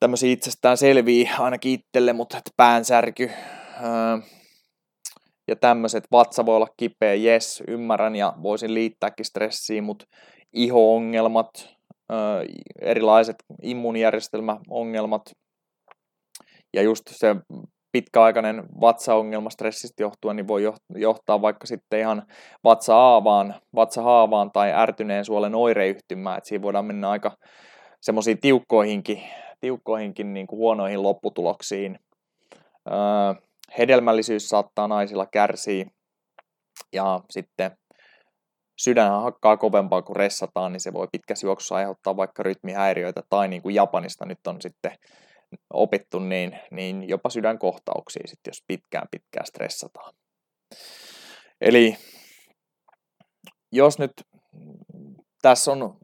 tämmöisiä 0.00 0.32
itsestään 0.32 0.76
selviä 0.76 1.30
ainakin 1.38 1.72
itselle, 1.72 2.12
mutta 2.12 2.40
päänsärky, 2.56 3.30
ja 5.48 5.56
tämmöiset, 5.56 6.04
vatsa 6.12 6.46
voi 6.46 6.56
olla 6.56 6.68
kipeä, 6.76 7.14
jes, 7.14 7.62
ymmärrän 7.68 8.16
ja 8.16 8.32
voisin 8.42 8.74
liittääkin 8.74 9.24
stressiin, 9.24 9.84
mutta 9.84 10.04
iho-ongelmat, 10.52 11.76
erilaiset 12.80 13.36
immuunijärjestelmäongelmat 13.62 15.22
ja 16.76 16.82
just 16.82 17.02
se 17.10 17.36
pitkäaikainen 17.92 18.64
vatsaongelma 18.80 19.50
stressistä 19.50 20.02
johtuen, 20.02 20.36
niin 20.36 20.48
voi 20.48 20.62
johtaa 20.94 21.42
vaikka 21.42 21.66
sitten 21.66 22.00
ihan 22.00 22.22
vatsa-haavaan, 22.64 23.54
vatsa-haavaan 23.74 24.50
tai 24.52 24.72
ärtyneen 24.72 25.24
suolen 25.24 25.54
oireyhtymään, 25.54 26.38
että 26.38 26.48
siinä 26.48 26.62
voidaan 26.62 26.84
mennä 26.84 27.10
aika 27.10 27.32
semmoisiin 28.00 28.40
tiukkoihinkin, 28.40 29.22
tiukkoihinkin 29.60 30.34
niin 30.34 30.46
kuin 30.46 30.58
huonoihin 30.58 31.02
lopputuloksiin. 31.02 31.98
Öö, 32.90 33.46
hedelmällisyys 33.78 34.48
saattaa 34.48 34.88
naisilla 34.88 35.26
kärsiä 35.26 35.86
ja 36.92 37.20
sitten 37.30 37.70
sydän 38.78 39.22
hakkaa 39.22 39.56
kovempaa 39.56 40.02
kuin 40.02 40.16
ressataan, 40.16 40.72
niin 40.72 40.80
se 40.80 40.92
voi 40.92 41.08
pitkässä 41.12 41.46
juoksussa 41.46 41.74
aiheuttaa 41.74 42.16
vaikka 42.16 42.42
rytmihäiriöitä 42.42 43.22
tai 43.30 43.48
niin 43.48 43.62
kuin 43.62 43.74
Japanista 43.74 44.24
nyt 44.26 44.46
on 44.46 44.60
sitten 44.60 44.98
opittu, 45.72 46.18
niin, 46.18 46.58
niin 46.70 47.08
jopa 47.08 47.30
sydänkohtauksia 47.30 48.22
sitten, 48.26 48.50
jos 48.50 48.62
pitkään 48.68 49.08
pitkään 49.10 49.46
stressataan. 49.46 50.14
Eli 51.60 51.96
jos 53.72 53.98
nyt 53.98 54.12
tässä 55.42 55.72
on, 55.72 55.96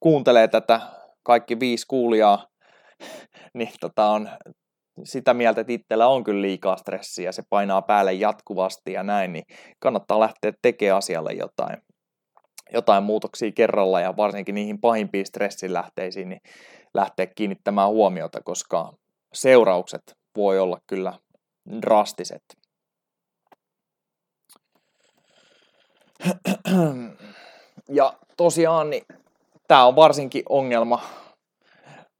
kuuntelee 0.00 0.48
tätä 0.48 0.80
kaikki 1.22 1.60
viisi 1.60 1.86
kuulijaa, 1.88 2.46
niin 3.54 3.70
tota 3.80 4.06
on 4.06 4.28
sitä 5.04 5.34
mieltä, 5.34 5.60
että 5.60 5.72
itsellä 5.72 6.08
on 6.08 6.24
kyllä 6.24 6.42
liikaa 6.42 6.76
stressiä, 6.76 7.32
se 7.32 7.42
painaa 7.50 7.82
päälle 7.82 8.12
jatkuvasti 8.12 8.92
ja 8.92 9.02
näin, 9.02 9.32
niin 9.32 9.44
kannattaa 9.78 10.20
lähteä 10.20 10.52
tekemään 10.62 10.98
asialle 10.98 11.32
jotain, 11.32 11.76
jotain 12.72 13.04
muutoksia 13.04 13.52
kerralla 13.52 14.00
ja 14.00 14.16
varsinkin 14.16 14.54
niihin 14.54 14.80
pahimpiin 14.80 15.26
stressin 15.26 15.72
lähteisiin, 15.72 16.28
niin 16.28 16.40
lähteä 16.94 17.26
kiinnittämään 17.26 17.90
huomiota, 17.90 18.40
koska 18.44 18.92
seuraukset 19.32 20.02
voi 20.36 20.58
olla 20.58 20.78
kyllä 20.86 21.12
drastiset. 21.82 22.42
Ja 27.88 28.12
tosiaan, 28.36 28.90
niin 28.90 29.02
tämä 29.68 29.86
on 29.86 29.96
varsinkin 29.96 30.42
ongelma 30.48 31.02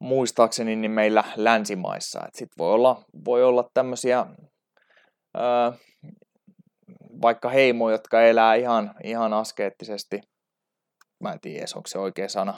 muistaakseni 0.01 0.77
niin 0.77 0.91
meillä 0.91 1.25
länsimaissa. 1.37 2.21
Et 2.29 2.35
sit 2.35 2.49
voi 2.59 2.73
olla, 2.73 3.05
voi 3.25 3.45
olla 3.45 3.71
tämmöisiä 3.75 4.27
vaikka 7.23 7.49
heimoja, 7.49 7.95
jotka 7.95 8.23
elää 8.23 8.55
ihan, 8.55 8.95
ihan 9.05 9.33
askeettisesti. 9.33 10.21
Mä 11.21 11.33
en 11.33 11.41
tiedä, 11.41 11.67
onko 11.77 11.87
se 11.87 11.99
oikea 11.99 12.29
sana, 12.29 12.55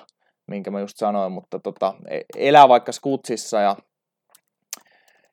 minkä 0.50 0.70
mä 0.70 0.80
just 0.80 0.96
sanoin, 0.96 1.32
mutta 1.32 1.58
tota, 1.58 1.94
e, 2.08 2.20
elää 2.36 2.68
vaikka 2.68 2.92
skutsissa 2.92 3.60
ja 3.60 3.76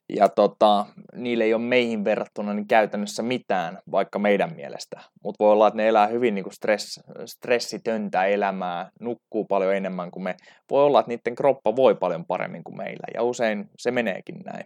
ja 0.09 0.29
tota, 0.29 0.85
niille 1.15 1.43
ei 1.43 1.53
ole 1.53 1.61
meihin 1.61 2.05
verrattuna 2.05 2.53
niin 2.53 2.67
käytännössä 2.67 3.23
mitään, 3.23 3.79
vaikka 3.91 4.19
meidän 4.19 4.55
mielestä. 4.55 5.01
Mutta 5.23 5.43
voi 5.43 5.51
olla, 5.51 5.67
että 5.67 5.77
ne 5.77 5.87
elää 5.87 6.07
hyvin 6.07 6.35
niin 6.35 6.43
kuin 6.43 6.53
stress, 6.53 6.99
stressitöntä 7.25 8.25
elämää, 8.25 8.91
nukkuu 8.99 9.45
paljon 9.45 9.75
enemmän 9.75 10.11
kuin 10.11 10.23
me. 10.23 10.35
Voi 10.71 10.83
olla, 10.83 10.99
että 10.99 11.09
niiden 11.09 11.35
kroppa 11.35 11.75
voi 11.75 11.95
paljon 11.95 12.25
paremmin 12.25 12.63
kuin 12.63 12.77
meillä, 12.77 13.07
ja 13.13 13.23
usein 13.23 13.69
se 13.77 13.91
meneekin 13.91 14.39
näin. 14.45 14.65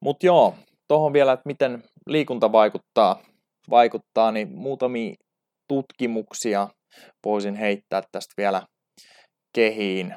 Mutta 0.00 0.26
joo, 0.26 0.54
tuohon 0.88 1.12
vielä, 1.12 1.32
että 1.32 1.46
miten 1.46 1.82
liikunta 2.06 2.52
vaikuttaa 2.52 3.22
vaikuttaa, 3.70 4.32
niin 4.32 4.52
muutamia 4.52 5.14
tutkimuksia 5.68 6.68
voisin 7.24 7.54
heittää 7.54 8.02
tästä 8.12 8.34
vielä 8.36 8.62
kehiin. 9.52 10.14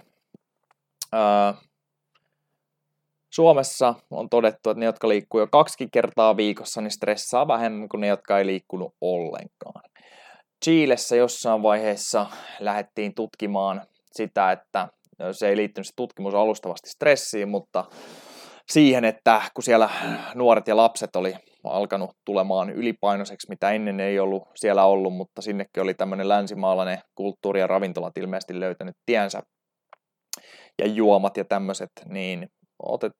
Öö, 1.13 1.53
Suomessa 3.33 3.95
on 4.11 4.29
todettu, 4.29 4.69
että 4.69 4.79
ne, 4.79 4.85
jotka 4.85 5.09
liikkuu 5.09 5.39
jo 5.39 5.47
kaksi 5.47 5.87
kertaa 5.91 6.37
viikossa, 6.37 6.81
niin 6.81 6.91
stressaa 6.91 7.47
vähemmän 7.47 7.89
kuin 7.89 8.01
ne, 8.01 8.07
jotka 8.07 8.37
ei 8.39 8.45
liikkunut 8.45 8.93
ollenkaan. 9.01 9.83
Chiilessä 10.65 11.15
jossain 11.15 11.63
vaiheessa 11.63 12.25
lähdettiin 12.59 13.15
tutkimaan 13.15 13.81
sitä, 14.11 14.51
että 14.51 14.87
se 15.31 15.49
ei 15.49 15.57
liittynyt 15.57 15.87
se 15.87 15.93
tutkimus 15.95 16.33
alustavasti 16.35 16.89
stressiin, 16.89 17.49
mutta 17.49 17.85
siihen, 18.71 19.05
että 19.05 19.41
kun 19.53 19.63
siellä 19.63 19.89
nuoret 20.35 20.67
ja 20.67 20.77
lapset 20.77 21.15
oli 21.15 21.35
alkanut 21.63 22.11
tulemaan 22.25 22.69
ylipainoiseksi, 22.69 23.49
mitä 23.49 23.71
ennen 23.71 23.99
ei 23.99 24.19
ollut 24.19 24.47
siellä 24.55 24.85
ollut, 24.85 25.13
mutta 25.13 25.41
sinnekin 25.41 25.83
oli 25.83 25.93
tämmöinen 25.93 26.29
länsimaalainen 26.29 26.99
kulttuuri 27.15 27.59
ja 27.59 27.67
ravintolat 27.67 28.17
ilmeisesti 28.17 28.59
löytänyt 28.59 28.95
tiensä 29.05 29.41
ja 30.81 30.87
juomat 30.87 31.37
ja 31.37 31.45
tämmöiset, 31.45 31.89
niin 32.05 32.47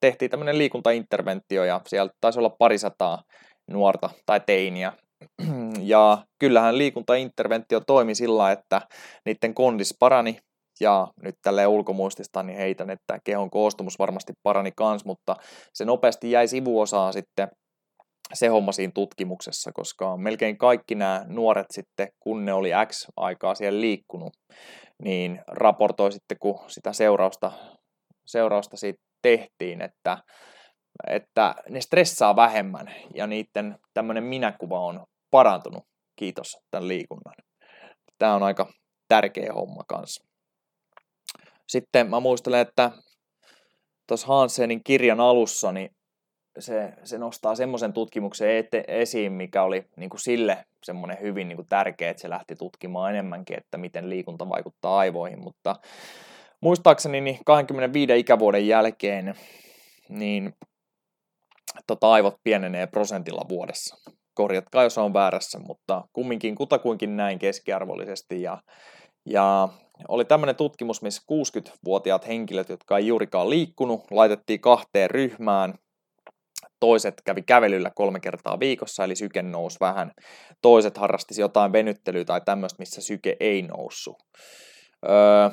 tehtiin 0.00 0.30
tämmöinen 0.30 0.58
liikuntainterventio 0.58 1.64
ja 1.64 1.80
siellä 1.86 2.10
taisi 2.20 2.38
olla 2.38 2.56
parisataa 2.58 3.22
nuorta 3.70 4.10
tai 4.26 4.40
teiniä. 4.46 4.92
Ja 5.80 6.18
kyllähän 6.38 6.78
liikuntainterventio 6.78 7.80
toimi 7.80 8.14
sillä, 8.14 8.52
että 8.52 8.80
niiden 9.24 9.54
kondis 9.54 9.96
parani 10.00 10.38
ja 10.80 11.08
nyt 11.22 11.34
tälle 11.42 11.66
ulkomuistista 11.66 12.42
niin 12.42 12.58
heitän, 12.58 12.90
että 12.90 13.18
kehon 13.24 13.50
koostumus 13.50 13.98
varmasti 13.98 14.32
parani 14.42 14.72
kans, 14.76 15.04
mutta 15.04 15.36
se 15.74 15.84
nopeasti 15.84 16.30
jäi 16.30 16.48
sivuosaan 16.48 17.12
sitten 17.12 17.48
se 18.34 18.46
homma 18.46 18.72
siinä 18.72 18.92
tutkimuksessa, 18.94 19.70
koska 19.74 20.16
melkein 20.16 20.58
kaikki 20.58 20.94
nämä 20.94 21.24
nuoret 21.28 21.66
sitten, 21.70 22.08
kun 22.20 22.44
ne 22.44 22.52
oli 22.52 22.70
X 22.86 23.06
aikaa 23.16 23.54
siellä 23.54 23.80
liikkunut, 23.80 24.32
niin 25.02 25.40
raportoi 25.46 26.12
sitten, 26.12 26.36
kun 26.40 26.60
sitä 26.66 26.92
seurausta, 26.92 27.52
seurausta 28.26 28.76
siitä 28.76 28.98
tehtiin, 29.22 29.82
että, 29.82 30.18
että 31.06 31.54
ne 31.68 31.80
stressaa 31.80 32.36
vähemmän 32.36 32.94
ja 33.14 33.26
niiden 33.26 33.78
tämmöinen 33.94 34.24
minäkuva 34.24 34.80
on 34.80 35.04
parantunut, 35.30 35.84
kiitos 36.16 36.56
tämän 36.70 36.88
liikunnan. 36.88 37.34
Tämä 38.18 38.34
on 38.34 38.42
aika 38.42 38.72
tärkeä 39.08 39.52
homma 39.52 39.82
kanssa. 39.88 40.27
Sitten 41.68 42.10
mä 42.10 42.20
muistelen, 42.20 42.60
että 42.60 42.90
tuossa 44.06 44.26
Hansenin 44.26 44.84
kirjan 44.84 45.20
alussa, 45.20 45.72
niin 45.72 45.90
se, 46.58 46.92
se 47.04 47.18
nostaa 47.18 47.54
semmoisen 47.54 47.92
tutkimuksen 47.92 48.56
ete, 48.56 48.84
esiin, 48.88 49.32
mikä 49.32 49.62
oli 49.62 49.84
niin 49.96 50.10
kuin 50.10 50.20
sille 50.20 50.64
semmoinen 50.84 51.20
hyvin 51.20 51.48
niin 51.48 51.56
kuin 51.56 51.68
tärkeä, 51.68 52.10
että 52.10 52.20
se 52.20 52.30
lähti 52.30 52.54
tutkimaan 52.56 53.10
enemmänkin, 53.10 53.58
että 53.58 53.78
miten 53.78 54.10
liikunta 54.10 54.48
vaikuttaa 54.48 54.98
aivoihin, 54.98 55.42
mutta 55.42 55.76
muistaakseni 56.60 57.20
niin 57.20 57.38
25 57.46 58.18
ikävuoden 58.18 58.68
jälkeen 58.68 59.34
niin 60.08 60.52
tota, 61.86 62.12
aivot 62.12 62.36
pienenee 62.44 62.86
prosentilla 62.86 63.48
vuodessa. 63.48 63.96
Korjatkaa, 64.34 64.82
jos 64.82 64.98
on 64.98 65.14
väärässä, 65.14 65.58
mutta 65.58 66.04
kumminkin 66.12 66.54
kutakuinkin 66.54 67.16
näin 67.16 67.38
keskiarvollisesti. 67.38 68.42
Ja, 68.42 68.58
ja 69.26 69.68
oli 70.08 70.24
tämmöinen 70.24 70.56
tutkimus, 70.56 71.02
missä 71.02 71.22
60-vuotiaat 71.32 72.26
henkilöt, 72.26 72.68
jotka 72.68 72.98
ei 72.98 73.06
juurikaan 73.06 73.50
liikkunut, 73.50 74.00
laitettiin 74.10 74.60
kahteen 74.60 75.10
ryhmään. 75.10 75.74
Toiset 76.80 77.14
kävi 77.24 77.42
kävelyllä 77.42 77.90
kolme 77.94 78.20
kertaa 78.20 78.60
viikossa, 78.60 79.04
eli 79.04 79.16
syke 79.16 79.42
nousi 79.42 79.76
vähän. 79.80 80.12
Toiset 80.62 80.98
harrastisi 80.98 81.40
jotain 81.40 81.72
venyttelyä 81.72 82.24
tai 82.24 82.40
tämmöistä, 82.44 82.76
missä 82.78 83.00
syke 83.00 83.36
ei 83.40 83.62
noussut. 83.62 84.16
Öö, 85.08 85.50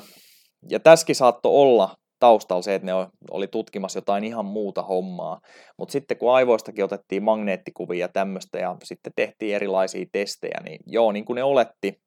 ja 0.70 0.80
tässäkin 0.80 1.16
saattoi 1.16 1.52
olla 1.52 1.96
taustalla 2.20 2.62
se, 2.62 2.74
että 2.74 2.86
ne 2.86 2.92
oli 3.30 3.48
tutkimassa 3.48 3.98
jotain 3.98 4.24
ihan 4.24 4.44
muuta 4.44 4.82
hommaa. 4.82 5.40
Mutta 5.78 5.92
sitten 5.92 6.16
kun 6.16 6.34
aivoistakin 6.34 6.84
otettiin 6.84 7.22
magneettikuvia 7.22 8.00
ja 8.00 8.08
tämmöistä 8.08 8.58
ja 8.58 8.76
sitten 8.84 9.12
tehtiin 9.16 9.54
erilaisia 9.54 10.06
testejä, 10.12 10.60
niin 10.64 10.80
joo, 10.86 11.12
niin 11.12 11.24
kuin 11.24 11.34
ne 11.34 11.44
oletti, 11.44 12.00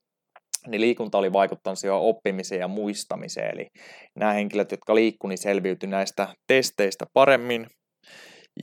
niin 0.68 0.82
liikunta 0.82 1.18
oli 1.18 1.34
vaikuttanut 1.34 1.80
siihen 1.80 1.96
oppimiseen 1.96 2.60
ja 2.60 2.68
muistamiseen. 2.68 3.54
Eli 3.54 3.68
nämä 4.20 4.34
henkilöt, 4.34 4.72
jotka 4.72 4.96
liikkuivat, 4.96 5.30
niin 5.30 5.38
selviytyi 5.38 5.90
näistä 5.90 6.28
testeistä 6.48 7.06
paremmin. 7.14 7.68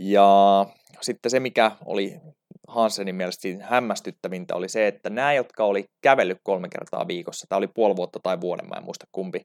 Ja 0.00 0.66
sitten 1.00 1.30
se, 1.30 1.40
mikä 1.40 1.72
oli 1.84 2.20
Hansenin 2.68 3.14
mielestä 3.14 3.48
hämmästyttävintä, 3.60 4.54
oli 4.54 4.68
se, 4.68 4.86
että 4.86 5.10
nämä, 5.10 5.32
jotka 5.32 5.64
oli 5.64 5.84
kävellyt 6.02 6.38
kolme 6.42 6.68
kertaa 6.68 7.08
viikossa, 7.08 7.46
tämä 7.48 7.56
oli 7.56 7.68
puoli 7.74 7.96
vuotta 7.96 8.20
tai 8.22 8.40
vuoden, 8.40 8.68
mä 8.68 8.74
en 8.76 8.84
muista 8.84 9.06
kumpi, 9.12 9.40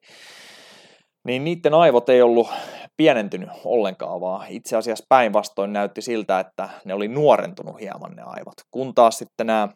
niin 1.27 1.43
niiden 1.43 1.73
aivot 1.73 2.09
ei 2.09 2.21
ollut 2.21 2.49
pienentynyt 2.97 3.49
ollenkaan, 3.65 4.21
vaan 4.21 4.47
itse 4.49 4.77
asiassa 4.77 5.05
päinvastoin 5.09 5.73
näytti 5.73 6.01
siltä, 6.01 6.39
että 6.39 6.69
ne 6.85 6.93
oli 6.93 7.07
nuorentunut 7.07 7.79
hieman 7.79 8.15
ne 8.15 8.21
aivot. 8.25 8.53
Kun 8.71 8.95
taas 8.95 9.17
sitten 9.17 9.47
nämä, 9.47 9.69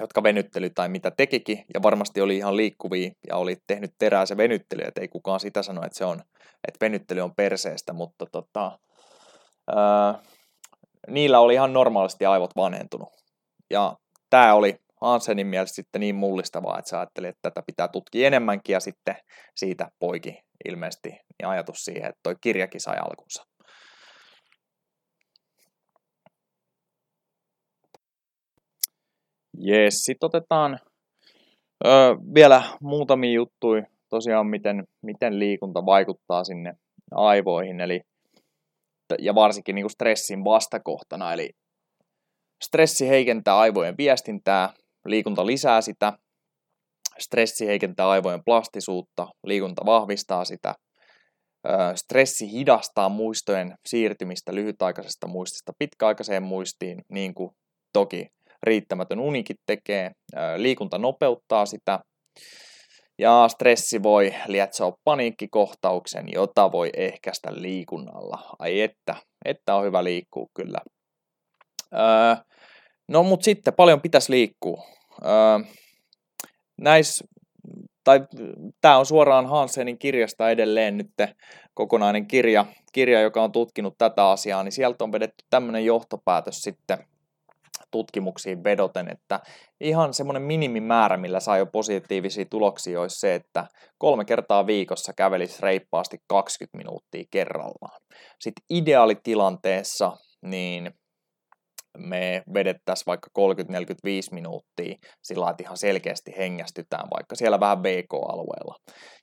jotka 0.00 0.22
venyttely 0.22 0.70
tai 0.70 0.88
mitä 0.88 1.10
tekikin, 1.10 1.64
ja 1.74 1.82
varmasti 1.82 2.20
oli 2.20 2.36
ihan 2.36 2.56
liikkuvia 2.56 3.10
ja 3.28 3.36
oli 3.36 3.56
tehnyt 3.66 3.94
terää 3.98 4.26
se 4.26 4.36
venyttely, 4.36 4.82
että 4.82 5.00
ei 5.00 5.08
kukaan 5.08 5.40
sitä 5.40 5.62
sano, 5.62 5.82
että 5.84 5.98
se 5.98 6.04
on, 6.04 6.22
että 6.68 6.84
venyttely 6.84 7.20
on 7.20 7.34
perseestä, 7.34 7.92
mutta 7.92 8.26
tota, 8.32 8.78
ää, 9.76 10.22
niillä 11.08 11.40
oli 11.40 11.54
ihan 11.54 11.72
normaalisti 11.72 12.26
aivot 12.26 12.56
vanhentunut. 12.56 13.08
Ja 13.70 13.96
tämä 14.30 14.54
oli 14.54 14.78
Hansenin 15.00 15.46
mielestä 15.46 15.74
sitten 15.74 16.00
niin 16.00 16.14
mullistavaa, 16.14 16.78
että 16.78 16.88
se 16.88 16.96
ajatteli, 16.96 17.26
että 17.26 17.50
tätä 17.50 17.62
pitää 17.66 17.88
tutkia 17.88 18.26
enemmänkin 18.26 18.72
ja 18.72 18.80
sitten 18.80 19.16
siitä 19.56 19.90
poiki 19.98 20.40
ilmeisesti 20.68 21.08
niin 21.08 21.48
ajatus 21.48 21.84
siihen, 21.84 22.08
että 22.08 22.20
toi 22.22 22.36
kirjakin 22.40 22.80
sai 22.80 22.96
alkunsa. 22.98 23.44
Jees, 29.58 29.94
sitten 29.94 30.26
otetaan 30.26 30.78
ö, 31.86 31.88
vielä 32.34 32.62
muutamia 32.80 33.32
juttuja 33.32 33.82
tosiaan, 34.08 34.46
miten, 34.46 34.84
miten 35.02 35.38
liikunta 35.38 35.86
vaikuttaa 35.86 36.44
sinne 36.44 36.74
aivoihin, 37.10 37.80
eli 37.80 38.00
ja 39.18 39.34
varsinkin 39.34 39.74
niin 39.74 39.82
kuin 39.82 39.90
stressin 39.90 40.44
vastakohtana, 40.44 41.32
eli 41.32 41.50
stressi 42.64 43.08
heikentää 43.08 43.58
aivojen 43.58 43.94
viestintää, 43.98 44.72
liikunta 45.06 45.46
lisää 45.46 45.80
sitä, 45.80 46.12
Stressi 47.18 47.66
heikentää 47.66 48.08
aivojen 48.08 48.44
plastisuutta, 48.44 49.28
liikunta 49.46 49.86
vahvistaa 49.86 50.44
sitä. 50.44 50.74
Stressi 51.94 52.52
hidastaa 52.52 53.08
muistojen 53.08 53.74
siirtymistä 53.88 54.54
lyhytaikaisesta 54.54 55.26
muistista 55.26 55.72
pitkäaikaiseen 55.78 56.42
muistiin, 56.42 57.02
niin 57.08 57.34
kuin 57.34 57.50
toki 57.92 58.26
riittämätön 58.62 59.20
unikin 59.20 59.56
tekee. 59.66 60.10
Liikunta 60.56 60.98
nopeuttaa 60.98 61.66
sitä. 61.66 62.00
Ja 63.18 63.48
stressi 63.48 64.02
voi 64.02 64.34
lietsoa 64.46 64.92
paniikkikohtauksen, 65.04 66.24
jota 66.32 66.72
voi 66.72 66.90
ehkäistä 66.96 67.50
liikunnalla. 67.52 68.56
Ai 68.58 68.80
että, 68.80 69.16
että 69.44 69.74
on 69.74 69.84
hyvä 69.84 70.04
liikkua 70.04 70.46
kyllä. 70.54 70.78
no 73.08 73.22
mutta 73.22 73.44
sitten 73.44 73.74
paljon 73.74 74.00
pitäisi 74.00 74.32
liikkua 74.32 74.82
näissä, 76.80 77.24
tai 78.04 78.20
tämä 78.80 78.98
on 78.98 79.06
suoraan 79.06 79.46
Hansenin 79.46 79.98
kirjasta 79.98 80.50
edelleen 80.50 80.96
nyt 80.96 81.10
kokonainen 81.74 82.26
kirja, 82.26 82.66
kirja, 82.92 83.20
joka 83.20 83.42
on 83.42 83.52
tutkinut 83.52 83.94
tätä 83.98 84.30
asiaa, 84.30 84.62
niin 84.62 84.72
sieltä 84.72 85.04
on 85.04 85.12
vedetty 85.12 85.44
tämmöinen 85.50 85.84
johtopäätös 85.84 86.62
sitten 86.62 86.98
tutkimuksiin 87.90 88.64
vedoten, 88.64 89.08
että 89.12 89.40
ihan 89.80 90.14
semmoinen 90.14 90.42
minimimäärä, 90.42 91.16
millä 91.16 91.40
saa 91.40 91.58
jo 91.58 91.66
positiivisia 91.66 92.44
tuloksia, 92.50 93.00
olisi 93.00 93.20
se, 93.20 93.34
että 93.34 93.66
kolme 93.98 94.24
kertaa 94.24 94.66
viikossa 94.66 95.12
kävelisi 95.16 95.62
reippaasti 95.62 96.18
20 96.28 96.78
minuuttia 96.78 97.24
kerrallaan. 97.30 98.00
Sitten 98.40 98.64
ideaalitilanteessa 98.70 100.12
niin 100.42 100.92
me 101.98 102.42
vedettäisiin 102.54 103.06
vaikka 103.06 103.30
30-45 103.38 103.44
minuuttia 104.32 104.94
sillä 105.22 105.50
että 105.50 105.62
ihan 105.62 105.76
selkeästi 105.76 106.34
hengästytään 106.38 107.08
vaikka 107.16 107.36
siellä 107.36 107.60
vähän 107.60 107.78
BK-alueella. 107.78 108.74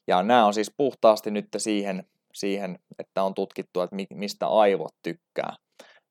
Ja 0.08 0.24
nämä 0.24 0.46
on 0.46 0.54
siis 0.54 0.72
puhtaasti 0.78 1.32
nyt 1.32 1.46
siihen, 1.58 2.04
siihen 2.34 2.80
että 3.00 3.24
on 3.24 3.34
tutkittu, 3.34 3.82
että 3.82 3.96
mistä 4.14 4.48
aivot 4.48 4.94
tykkää. 5.04 5.54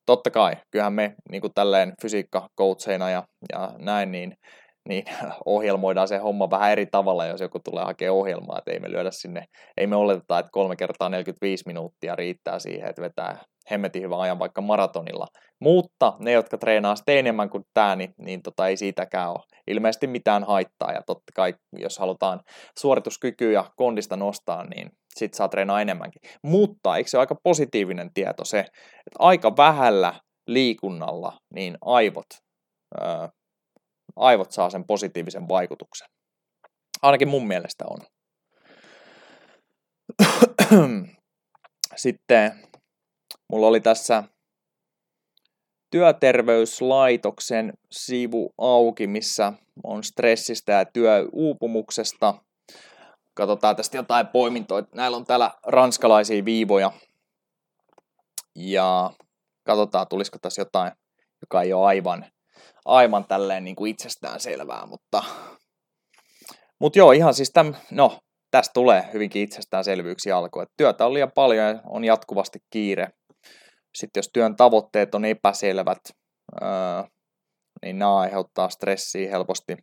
Totta 0.06 0.30
kai, 0.30 0.52
kyllähän 0.70 0.92
me 0.92 1.14
niin 1.30 1.40
kuin 1.40 1.52
tälleen 1.54 1.92
fysiikkakoutseina 2.02 3.10
ja, 3.10 3.22
ja 3.52 3.72
näin, 3.78 4.12
niin 4.12 4.34
niin 4.88 5.04
ohjelmoidaan 5.46 6.08
se 6.08 6.18
homma 6.18 6.50
vähän 6.50 6.72
eri 6.72 6.86
tavalla, 6.86 7.26
jos 7.26 7.40
joku 7.40 7.58
tulee 7.58 7.84
hakemaan 7.84 8.18
ohjelmaa, 8.18 8.58
että 8.58 8.70
ei 8.70 8.80
me 8.80 8.90
lyödä 8.90 9.10
sinne, 9.10 9.44
ei 9.76 9.86
me 9.86 9.96
oleteta, 9.96 10.38
että 10.38 10.50
kolme 10.52 10.76
kertaa 10.76 11.08
45 11.08 11.64
minuuttia 11.66 12.16
riittää 12.16 12.58
siihen, 12.58 12.88
että 12.88 13.02
vetää 13.02 13.38
hemmetin 13.70 14.02
hyvän 14.02 14.20
ajan 14.20 14.38
vaikka 14.38 14.60
maratonilla. 14.60 15.26
Mutta 15.60 16.12
ne, 16.18 16.32
jotka 16.32 16.58
treenaa 16.58 16.96
sitten 16.96 17.18
enemmän 17.18 17.50
kuin 17.50 17.64
tämä, 17.74 17.96
niin, 17.96 18.14
niin 18.18 18.42
tota, 18.42 18.68
ei 18.68 18.76
siitäkään 18.76 19.30
ole 19.30 19.38
ilmeisesti 19.66 20.06
mitään 20.06 20.44
haittaa. 20.44 20.92
Ja 20.92 21.02
totta 21.06 21.32
kai, 21.34 21.54
jos 21.78 21.98
halutaan 21.98 22.40
suorituskykyä 22.78 23.52
ja 23.52 23.64
kondista 23.76 24.16
nostaa, 24.16 24.64
niin 24.64 24.90
sit 25.18 25.34
saa 25.34 25.48
treenaa 25.48 25.80
enemmänkin. 25.80 26.22
Mutta 26.42 26.96
eikö 26.96 27.10
se 27.10 27.16
ole 27.16 27.22
aika 27.22 27.36
positiivinen 27.42 28.14
tieto 28.14 28.44
se, 28.44 28.58
että 28.58 29.18
aika 29.18 29.56
vähällä 29.56 30.14
liikunnalla 30.46 31.38
niin 31.54 31.78
aivot, 31.80 32.26
ää, 33.00 33.28
aivot 34.16 34.52
saa 34.52 34.70
sen 34.70 34.84
positiivisen 34.86 35.48
vaikutuksen. 35.48 36.08
Ainakin 37.02 37.28
mun 37.28 37.46
mielestä 37.46 37.84
on. 37.88 37.98
Sitten 41.96 42.52
Mulla 43.52 43.66
oli 43.66 43.80
tässä 43.80 44.24
työterveyslaitoksen 45.90 47.72
sivu 47.90 48.54
auki, 48.58 49.06
missä 49.06 49.52
on 49.84 50.04
stressistä 50.04 50.72
ja 50.72 50.84
työuupumuksesta. 50.84 52.43
Katsotaan 53.34 53.76
tästä 53.76 53.96
jotain 53.96 54.26
poimintoa. 54.26 54.82
Näillä 54.94 55.16
on 55.16 55.24
täällä 55.24 55.50
ranskalaisia 55.66 56.44
viivoja. 56.44 56.92
Ja 58.56 59.10
katsotaan, 59.66 60.06
tulisiko 60.08 60.38
tässä 60.42 60.60
jotain, 60.60 60.92
joka 61.40 61.62
ei 61.62 61.72
ole 61.72 61.86
aivan, 61.86 62.26
aivan 62.84 63.24
tälleen 63.24 63.64
niin 63.64 63.76
kuin 63.76 63.90
itsestään 63.90 64.40
selvää, 64.40 64.86
mutta, 64.86 65.22
mutta 66.80 66.98
joo, 66.98 67.12
ihan 67.12 67.34
siis 67.34 67.50
täm, 67.50 67.74
no, 67.90 68.18
tästä 68.50 68.72
tulee 68.72 69.08
hyvinkin 69.12 69.42
itsestäänselvyyksiä. 69.42 70.34
Että 70.62 70.74
työtä 70.76 71.06
on 71.06 71.14
liian 71.14 71.32
paljon 71.34 71.66
ja 71.66 71.80
on 71.86 72.04
jatkuvasti 72.04 72.58
kiire. 72.70 73.08
Sitten 73.94 74.18
jos 74.18 74.30
työn 74.32 74.56
tavoitteet 74.56 75.14
on 75.14 75.24
epäselvät, 75.24 75.98
niin 77.82 77.98
nämä 77.98 78.16
aiheuttaa 78.16 78.68
stressiä 78.68 79.30
helposti. 79.30 79.76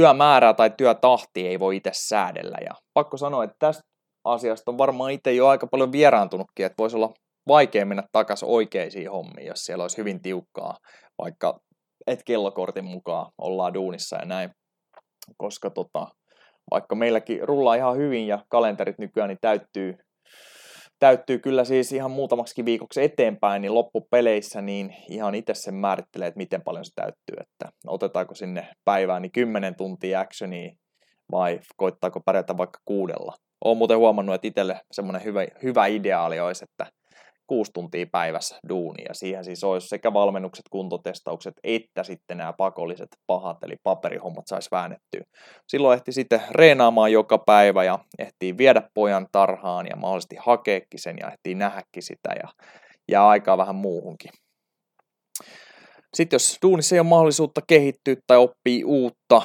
Työmäärää 0.00 0.54
tai 0.54 0.70
työtahti 0.76 1.48
ei 1.48 1.60
voi 1.60 1.76
itse 1.76 1.90
säädellä. 1.94 2.58
Ja 2.60 2.74
pakko 2.94 3.16
sanoa, 3.16 3.44
että 3.44 3.56
tästä 3.58 3.82
asiasta 4.24 4.70
on 4.70 4.78
varmaan 4.78 5.10
itse 5.10 5.32
jo 5.32 5.48
aika 5.48 5.66
paljon 5.66 5.92
vieraantunutkin, 5.92 6.66
että 6.66 6.74
voisi 6.78 6.96
olla 6.96 7.12
vaikea 7.48 7.86
mennä 7.86 8.02
takaisin 8.12 8.48
oikeisiin 8.48 9.10
hommiin, 9.10 9.46
jos 9.46 9.64
siellä 9.64 9.84
olisi 9.84 9.96
hyvin 9.96 10.22
tiukkaa, 10.22 10.76
vaikka 11.18 11.60
et 12.06 12.20
kellokortin 12.26 12.84
mukaan 12.84 13.26
ollaan 13.38 13.74
duunissa 13.74 14.16
ja 14.16 14.24
näin. 14.24 14.50
Koska 15.36 15.70
tota, 15.70 16.06
vaikka 16.70 16.94
meilläkin 16.94 17.48
rullaa 17.48 17.74
ihan 17.74 17.96
hyvin 17.96 18.26
ja 18.26 18.38
kalenterit 18.48 18.98
nykyään 18.98 19.28
niin 19.28 19.38
täyttyy 19.40 19.98
täyttyy 21.00 21.38
kyllä 21.38 21.64
siis 21.64 21.92
ihan 21.92 22.10
muutamaksi 22.10 22.64
viikoksi 22.64 23.02
eteenpäin, 23.02 23.62
niin 23.62 23.74
loppupeleissä 23.74 24.62
niin 24.62 24.96
ihan 25.08 25.34
itse 25.34 25.54
sen 25.54 25.74
määrittelee, 25.74 26.28
että 26.28 26.38
miten 26.38 26.62
paljon 26.62 26.84
se 26.84 26.90
täyttyy, 26.94 27.36
että 27.40 27.72
otetaanko 27.86 28.34
sinne 28.34 28.68
päivään 28.84 29.22
niin 29.22 29.32
10 29.32 29.74
tuntia 29.76 30.20
actionia 30.20 30.72
vai 31.32 31.60
koittaako 31.76 32.20
pärjätä 32.20 32.56
vaikka 32.56 32.78
kuudella. 32.84 33.34
Olen 33.64 33.78
muuten 33.78 33.98
huomannut, 33.98 34.34
että 34.34 34.48
itselle 34.48 34.80
semmoinen 34.92 35.24
hyvä, 35.24 35.40
hyvä 35.62 35.86
ideaali 35.86 36.40
olisi, 36.40 36.64
että 36.64 36.92
kuusi 37.50 37.72
tuntia 37.72 38.06
päivässä 38.12 38.56
duunia. 38.68 39.14
Siihen 39.14 39.44
siis 39.44 39.64
olisi 39.64 39.88
sekä 39.88 40.12
valmennukset, 40.12 40.64
kuntotestaukset, 40.70 41.54
että 41.64 42.04
sitten 42.04 42.38
nämä 42.38 42.52
pakolliset 42.52 43.08
pahat, 43.26 43.62
eli 43.62 43.76
paperihommat 43.82 44.46
saisi 44.46 44.68
väännettyä. 44.70 45.24
Silloin 45.68 45.96
ehti 45.96 46.12
sitten 46.12 46.42
reenaamaan 46.50 47.12
joka 47.12 47.38
päivä 47.38 47.84
ja 47.84 47.98
ehtii 48.18 48.58
viedä 48.58 48.82
pojan 48.94 49.26
tarhaan 49.32 49.86
ja 49.86 49.96
mahdollisesti 49.96 50.36
hakeekin 50.38 51.00
sen 51.00 51.16
ja 51.20 51.30
ehtii 51.30 51.54
nähdäkin 51.54 52.02
sitä 52.02 52.30
ja, 52.42 52.48
ja 53.08 53.28
aikaa 53.28 53.58
vähän 53.58 53.76
muuhunkin. 53.76 54.30
Sitten 56.16 56.34
jos 56.34 56.58
duunissa 56.62 56.94
ei 56.94 57.00
ole 57.00 57.08
mahdollisuutta 57.08 57.60
kehittyä 57.66 58.16
tai 58.26 58.36
oppia 58.36 58.86
uutta, 58.86 59.42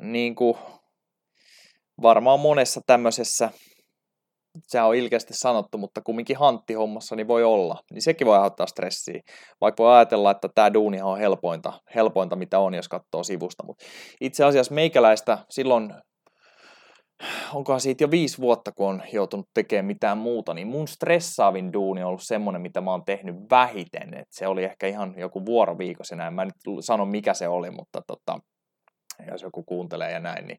niin 0.00 0.34
kuin 0.34 0.58
varmaan 2.02 2.40
monessa 2.40 2.80
tämmöisessä 2.86 3.50
se 4.62 4.82
on 4.82 4.94
ilkeästi 4.94 5.34
sanottu, 5.34 5.78
mutta 5.78 6.00
kumminkin 6.00 6.36
hanttihommassa 6.36 7.16
niin 7.16 7.28
voi 7.28 7.44
olla, 7.44 7.76
niin 7.90 8.02
sekin 8.02 8.26
voi 8.26 8.36
aiheuttaa 8.36 8.66
stressiä. 8.66 9.20
Vaikka 9.60 9.82
voi 9.82 9.94
ajatella, 9.94 10.30
että 10.30 10.48
tämä 10.54 10.74
duuni 10.74 11.02
on 11.02 11.18
helpointa, 11.18 11.72
helpointa, 11.94 12.36
mitä 12.36 12.58
on, 12.58 12.74
jos 12.74 12.88
katsoo 12.88 13.24
sivusta. 13.24 13.66
Mutta 13.66 13.84
itse 14.20 14.44
asiassa 14.44 14.74
meikäläistä 14.74 15.38
silloin, 15.50 15.94
onkohan 17.54 17.80
siitä 17.80 18.04
jo 18.04 18.10
viisi 18.10 18.38
vuotta, 18.38 18.72
kun 18.72 18.88
on 18.88 19.02
joutunut 19.12 19.48
tekemään 19.54 19.84
mitään 19.84 20.18
muuta, 20.18 20.54
niin 20.54 20.66
mun 20.66 20.88
stressaavin 20.88 21.72
duuni 21.72 22.02
on 22.02 22.08
ollut 22.08 22.22
semmoinen, 22.22 22.62
mitä 22.62 22.80
mä 22.80 22.90
oon 22.90 23.04
tehnyt 23.04 23.36
vähiten. 23.50 24.14
Et 24.14 24.28
se 24.30 24.46
oli 24.46 24.64
ehkä 24.64 24.86
ihan 24.86 25.14
joku 25.16 25.46
vuoroviikossa 25.46 26.16
näin. 26.16 26.34
Mä 26.34 26.42
en 26.42 26.48
nyt 26.48 26.84
sano, 26.84 27.06
mikä 27.06 27.34
se 27.34 27.48
oli, 27.48 27.70
mutta 27.70 28.02
tota, 28.06 28.38
jos 29.30 29.42
joku 29.42 29.62
kuuntelee 29.62 30.12
ja 30.12 30.20
näin, 30.20 30.46
niin 30.46 30.58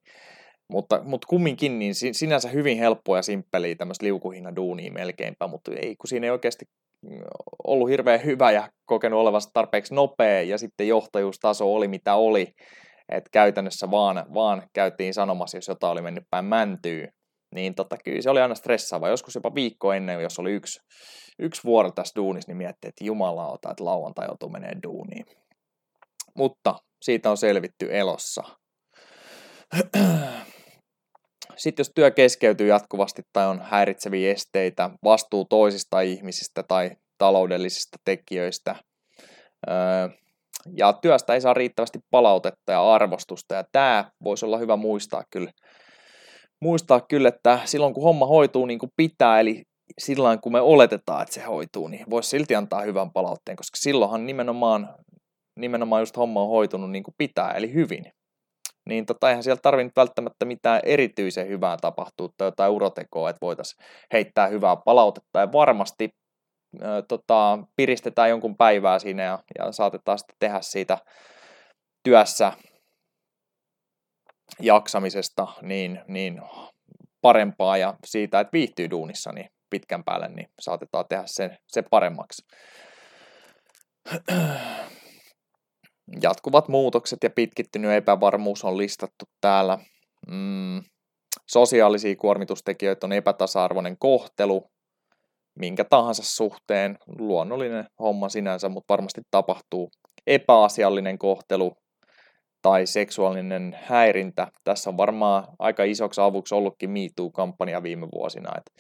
mutta, 0.70 1.02
mutta 1.04 1.28
kumminkin 1.28 1.80
niin 1.80 1.96
sinänsä 1.96 2.50
hyvin 2.50 2.78
helppoa 2.78 3.18
ja 3.18 3.22
simppeliä 3.22 3.76
tämmöistä 3.76 4.06
liukuhinnan 4.06 4.56
duunia 4.56 4.92
melkeinpä, 4.92 5.48
mutta 5.48 5.72
ei, 5.82 5.96
kun 5.96 6.08
siinä 6.08 6.28
ei 6.28 6.32
oikeasti 6.32 6.66
mm, 7.02 7.20
ollut 7.68 7.90
hirveän 7.90 8.26
hyvä 8.26 8.52
ja 8.52 8.70
kokenut 8.86 9.20
olevasta 9.20 9.52
tarpeeksi 9.54 9.94
nopea 9.96 10.42
ja 10.42 10.58
sitten 10.58 10.88
johtajuustaso 10.88 11.74
oli 11.76 11.88
mitä 11.88 12.16
oli. 12.16 12.54
Että 13.10 13.30
käytännössä 13.32 13.92
vaan, 13.92 14.26
vaan 14.34 14.64
käytiin 14.74 15.14
sanomassa, 15.14 15.58
jos 15.58 15.68
jotain 15.68 15.92
oli 15.92 16.02
mennyt 16.02 16.24
päin 16.30 16.46
mäntyy, 16.46 17.08
niin 17.56 17.76
tota, 17.76 17.98
kyllä 18.04 18.22
se 18.22 18.30
oli 18.30 18.42
aina 18.42 18.56
stressaava. 18.56 19.10
Joskus 19.10 19.36
jopa 19.36 19.56
viikko 19.56 19.94
ennen, 19.94 20.22
jos 20.22 20.40
oli 20.40 20.52
yksi, 20.52 20.80
yksi 21.40 21.64
vuoro 21.64 21.92
tässä 21.92 22.16
duunissa, 22.16 22.50
niin 22.50 22.58
miettii, 22.58 22.90
että 22.90 23.04
jumalauta, 23.04 23.72
että 23.72 23.86
lauantai 23.86 24.28
joutuu 24.28 24.50
menee 24.50 24.76
duuniin. 24.84 25.26
Mutta 26.38 26.76
siitä 27.02 27.32
on 27.32 27.38
selvitty 27.38 27.98
elossa. 27.98 28.44
Sitten 31.58 31.84
jos 31.84 31.92
työ 31.96 32.12
keskeytyy 32.12 32.68
jatkuvasti 32.68 33.22
tai 33.34 33.48
on 33.48 33.62
häiritseviä 33.62 34.32
esteitä, 34.32 34.90
vastuu 35.04 35.46
toisista 35.46 36.02
ihmisistä 36.02 36.64
tai 36.68 36.92
taloudellisista 37.18 37.98
tekijöistä, 38.06 38.76
ja 40.78 40.94
työstä 40.94 41.34
ei 41.34 41.42
saa 41.42 41.54
riittävästi 41.54 42.00
palautetta 42.12 42.72
ja 42.72 42.94
arvostusta, 42.94 43.56
ja 43.56 43.64
tämä 43.72 44.12
voisi 44.24 44.46
olla 44.46 44.58
hyvä 44.58 44.76
muistaa 44.76 45.24
kyllä, 45.32 45.52
muistaa 46.62 47.02
kyllä, 47.02 47.30
että 47.30 47.60
silloin 47.66 47.94
kun 47.94 48.04
homma 48.04 48.26
hoituu 48.26 48.66
niin 48.66 48.80
kuin 48.80 48.92
pitää, 48.98 49.40
eli 49.40 49.64
silloin 50.00 50.42
kun 50.42 50.52
me 50.52 50.62
oletetaan, 50.62 51.22
että 51.22 51.34
se 51.34 51.42
hoituu, 51.42 51.88
niin 51.88 52.06
voisi 52.10 52.30
silti 52.30 52.56
antaa 52.56 52.82
hyvän 52.82 53.12
palautteen, 53.12 53.58
koska 53.58 53.78
silloinhan 53.78 54.26
nimenomaan, 54.26 54.96
nimenomaan 55.60 56.02
just 56.02 56.18
homma 56.18 56.42
on 56.42 56.50
hoitunut 56.50 56.92
niin 56.92 57.04
kuin 57.04 57.16
pitää, 57.18 57.52
eli 57.52 57.74
hyvin 57.74 58.12
niin 58.90 59.06
tota, 59.06 59.30
eihän 59.30 59.44
siellä 59.44 59.62
tarvinnut 59.62 59.96
välttämättä 59.96 60.46
mitään 60.46 60.80
erityisen 60.84 61.48
hyvää 61.48 61.78
tapahtua 61.82 62.30
tai 62.38 62.48
jotain 62.48 62.72
urotekoa, 62.72 63.30
että 63.30 63.42
voitaisiin 63.42 63.86
heittää 64.14 64.48
hyvää 64.48 64.76
palautetta. 64.76 65.40
Ja 65.40 65.52
varmasti 65.52 66.10
ö, 66.82 66.86
tota, 67.08 67.60
piristetään 67.76 68.30
jonkun 68.30 68.58
päivää 68.58 69.00
siinä 69.00 69.24
ja, 69.24 69.40
ja 69.60 69.72
saatetaan 69.72 70.20
sitten 70.20 70.36
tehdä 70.40 70.62
siitä 70.62 70.98
työssä 72.04 72.54
jaksamisesta 74.60 75.48
niin, 75.62 76.02
niin 76.08 76.42
parempaa. 77.22 77.78
Ja 77.78 77.94
siitä, 78.06 78.40
että 78.40 78.54
viihtyy 78.54 78.90
duunissa 78.90 79.32
niin 79.32 79.50
pitkän 79.70 80.04
päälle, 80.04 80.28
niin 80.28 80.48
saatetaan 80.60 81.06
tehdä 81.10 81.24
sen, 81.26 81.58
se 81.68 81.82
paremmaksi 81.82 82.46
jatkuvat 86.22 86.68
muutokset 86.68 87.20
ja 87.24 87.30
pitkittynyt 87.30 87.92
epävarmuus 87.92 88.64
on 88.64 88.78
listattu 88.78 89.26
täällä. 89.42 89.78
Mm, 90.28 90.84
sosiaalisia 91.48 92.16
kuormitustekijöitä 92.16 93.08
on 93.08 93.14
epätasa-arvoinen 93.14 93.98
kohtelu, 94.00 94.72
minkä 95.60 95.84
tahansa 95.84 96.24
suhteen, 96.26 96.98
luonnollinen 97.20 97.86
homma 98.00 98.30
sinänsä, 98.30 98.70
mutta 98.70 98.94
varmasti 98.94 99.22
tapahtuu 99.32 99.90
epäasiallinen 100.28 101.18
kohtelu 101.18 101.78
tai 102.62 102.86
seksuaalinen 102.86 103.80
häirintä. 103.84 104.48
Tässä 104.64 104.90
on 104.90 104.98
varmaan 104.98 105.48
aika 105.60 105.84
isoksi 105.84 106.22
avuksi 106.22 106.56
ollutkin 106.56 106.90
MeToo-kampanja 106.90 107.84
viime 107.84 108.08
vuosina, 108.16 108.58
että 108.58 108.72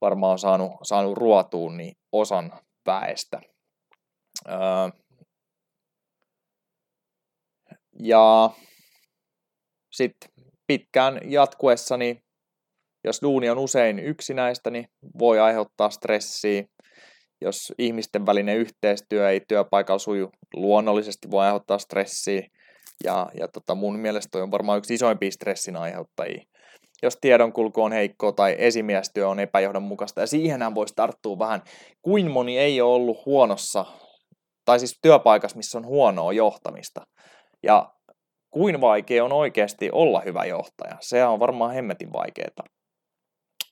varmaan 0.00 0.32
on 0.32 0.38
saanut, 0.38 0.72
saanut 0.82 1.18
ruotuun 1.18 1.76
niin 1.76 1.96
osan 2.12 2.52
väestä. 2.86 3.40
Öö, 4.48 4.56
ja 8.02 8.50
sitten 9.92 10.30
pitkään 10.66 11.20
jatkuessani, 11.24 12.20
jos 13.04 13.22
duuni 13.22 13.50
on 13.50 13.58
usein 13.58 13.98
yksinäistä, 13.98 14.70
niin 14.70 14.88
voi 15.18 15.40
aiheuttaa 15.40 15.90
stressiä. 15.90 16.64
Jos 17.40 17.72
ihmisten 17.78 18.26
välinen 18.26 18.56
yhteistyö 18.56 19.30
ei 19.30 19.40
työpaikalla 19.48 19.98
suju 19.98 20.30
luonnollisesti, 20.54 21.30
voi 21.30 21.44
aiheuttaa 21.44 21.78
stressiä. 21.78 22.42
Ja, 23.04 23.30
ja 23.38 23.48
tota 23.48 23.74
mun 23.74 23.98
mielestä 23.98 24.28
toi 24.30 24.42
on 24.42 24.50
varmaan 24.50 24.78
yksi 24.78 24.94
isoimpia 24.94 25.30
stressin 25.30 25.76
aiheuttajia. 25.76 26.44
Jos 27.02 27.18
tiedonkulku 27.20 27.82
on 27.82 27.92
heikkoa 27.92 28.32
tai 28.32 28.56
esimiestyö 28.58 29.28
on 29.28 29.40
epäjohdonmukaista, 29.40 30.20
ja 30.20 30.26
siihenhän 30.26 30.74
voisi 30.74 30.94
tarttua 30.96 31.38
vähän, 31.38 31.62
kuin 32.02 32.30
moni 32.30 32.58
ei 32.58 32.80
ole 32.80 32.94
ollut 32.94 33.26
huonossa, 33.26 33.86
tai 34.64 34.78
siis 34.78 34.98
työpaikassa, 35.02 35.56
missä 35.56 35.78
on 35.78 35.86
huonoa 35.86 36.32
johtamista. 36.32 37.06
Ja 37.64 37.94
kuin 38.50 38.80
vaikea 38.80 39.24
on 39.24 39.32
oikeasti 39.32 39.90
olla 39.92 40.20
hyvä 40.20 40.44
johtaja. 40.44 40.96
Se 41.00 41.24
on 41.24 41.40
varmaan 41.40 41.74
hemmetin 41.74 42.12
vaikeaa. 42.12 42.64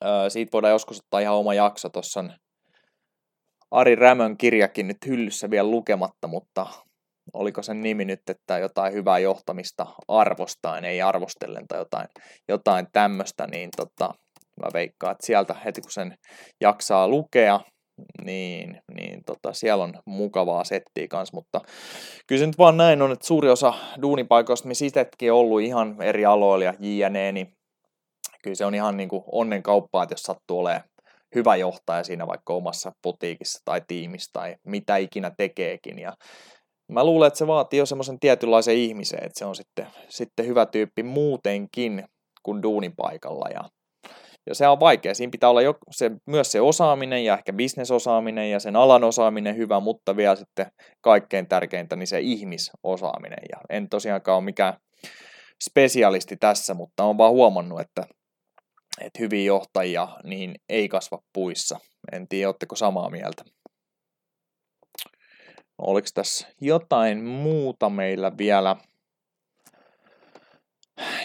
Öö, 0.04 0.30
siitä 0.30 0.52
voidaan 0.52 0.72
joskus 0.72 0.98
ottaa 0.98 1.20
ihan 1.20 1.36
oma 1.36 1.54
jakso. 1.54 1.88
Tuossa 1.88 2.20
on 2.20 2.32
Ari 3.70 3.94
Rämön 3.94 4.36
kirjakin 4.36 4.88
nyt 4.88 5.06
hyllyssä 5.06 5.50
vielä 5.50 5.70
lukematta, 5.70 6.28
mutta 6.28 6.66
oliko 7.32 7.62
sen 7.62 7.80
nimi 7.80 8.04
nyt, 8.04 8.20
että 8.30 8.58
jotain 8.58 8.92
hyvää 8.92 9.18
johtamista 9.18 9.86
arvostain, 10.08 10.84
ei 10.84 11.02
arvostellen 11.02 11.68
tai 11.68 11.78
jotain, 11.78 12.08
jotain 12.48 12.86
tämmöistä, 12.92 13.46
niin 13.46 13.70
tota, 13.76 14.14
mä 14.60 14.68
veikkaan, 14.74 15.12
että 15.12 15.26
sieltä 15.26 15.54
heti 15.54 15.80
kun 15.80 15.90
sen 15.90 16.14
jaksaa 16.60 17.08
lukea, 17.08 17.60
niin, 18.24 18.80
niin 18.94 19.24
tota, 19.26 19.52
siellä 19.52 19.84
on 19.84 19.94
mukavaa 20.06 20.64
settiä 20.64 21.08
kanssa, 21.08 21.36
mutta 21.36 21.60
kyllä 22.26 22.40
se 22.40 22.46
nyt 22.46 22.58
vaan 22.58 22.76
näin 22.76 23.02
on, 23.02 23.12
että 23.12 23.26
suuri 23.26 23.50
osa 23.50 23.74
duunipaikoista, 24.02 24.68
missä 24.68 24.84
itsekin 24.84 25.32
ollut 25.32 25.60
ihan 25.60 26.02
eri 26.02 26.26
aloilla 26.26 26.64
ja 26.64 26.74
jne, 26.80 27.32
niin 27.32 27.52
kyllä 28.42 28.54
se 28.54 28.64
on 28.64 28.74
ihan 28.74 28.96
niin 28.96 29.08
kuin 29.08 29.22
onnen 29.32 29.62
kauppaa, 29.62 30.02
että 30.02 30.12
jos 30.12 30.22
sattuu 30.22 30.58
olemaan 30.58 30.84
hyvä 31.34 31.56
johtaja 31.56 32.04
siinä 32.04 32.26
vaikka 32.26 32.54
omassa 32.54 32.92
putiikissa 33.02 33.58
tai 33.64 33.82
tiimissä 33.88 34.30
tai 34.32 34.56
mitä 34.66 34.96
ikinä 34.96 35.30
tekeekin. 35.36 35.98
Ja 35.98 36.12
mä 36.92 37.04
luulen, 37.04 37.26
että 37.26 37.38
se 37.38 37.46
vaatii 37.46 37.78
jo 37.78 37.86
semmoisen 37.86 38.20
tietynlaisen 38.20 38.76
ihmisen, 38.76 39.18
että 39.18 39.38
se 39.38 39.44
on 39.44 39.56
sitten, 39.56 39.86
sitten 40.08 40.46
hyvä 40.46 40.66
tyyppi 40.66 41.02
muutenkin 41.02 42.04
kuin 42.42 42.62
duunipaikalla. 42.62 43.48
Ja 43.54 43.60
ja 44.46 44.54
se 44.54 44.68
on 44.68 44.80
vaikea. 44.80 45.14
Siinä 45.14 45.30
pitää 45.30 45.50
olla 45.50 45.62
jo 45.62 45.74
se, 45.90 46.10
myös 46.26 46.52
se 46.52 46.60
osaaminen 46.60 47.24
ja 47.24 47.34
ehkä 47.38 47.52
bisnesosaaminen 47.52 48.50
ja 48.50 48.60
sen 48.60 48.76
alan 48.76 49.04
osaaminen 49.04 49.56
hyvä, 49.56 49.80
mutta 49.80 50.16
vielä 50.16 50.36
sitten 50.36 50.66
kaikkein 51.00 51.48
tärkeintä, 51.48 51.96
niin 51.96 52.06
se 52.06 52.20
ihmisosaaminen. 52.20 53.42
Ja 53.50 53.60
en 53.70 53.88
tosiaankaan 53.88 54.36
ole 54.36 54.44
mikään 54.44 54.74
spesialisti 55.64 56.36
tässä, 56.36 56.74
mutta 56.74 57.04
olen 57.04 57.18
vaan 57.18 57.32
huomannut, 57.32 57.80
että, 57.80 58.06
että 59.00 59.18
hyviä 59.18 59.44
johtajia 59.44 60.08
niin 60.24 60.54
ei 60.68 60.88
kasva 60.88 61.18
puissa. 61.32 61.78
En 62.12 62.28
tiedä, 62.28 62.48
oletteko 62.48 62.76
samaa 62.76 63.10
mieltä. 63.10 63.44
Oliko 65.78 66.08
tässä 66.14 66.48
jotain 66.60 67.24
muuta 67.24 67.90
meillä 67.90 68.32
vielä? 68.38 68.76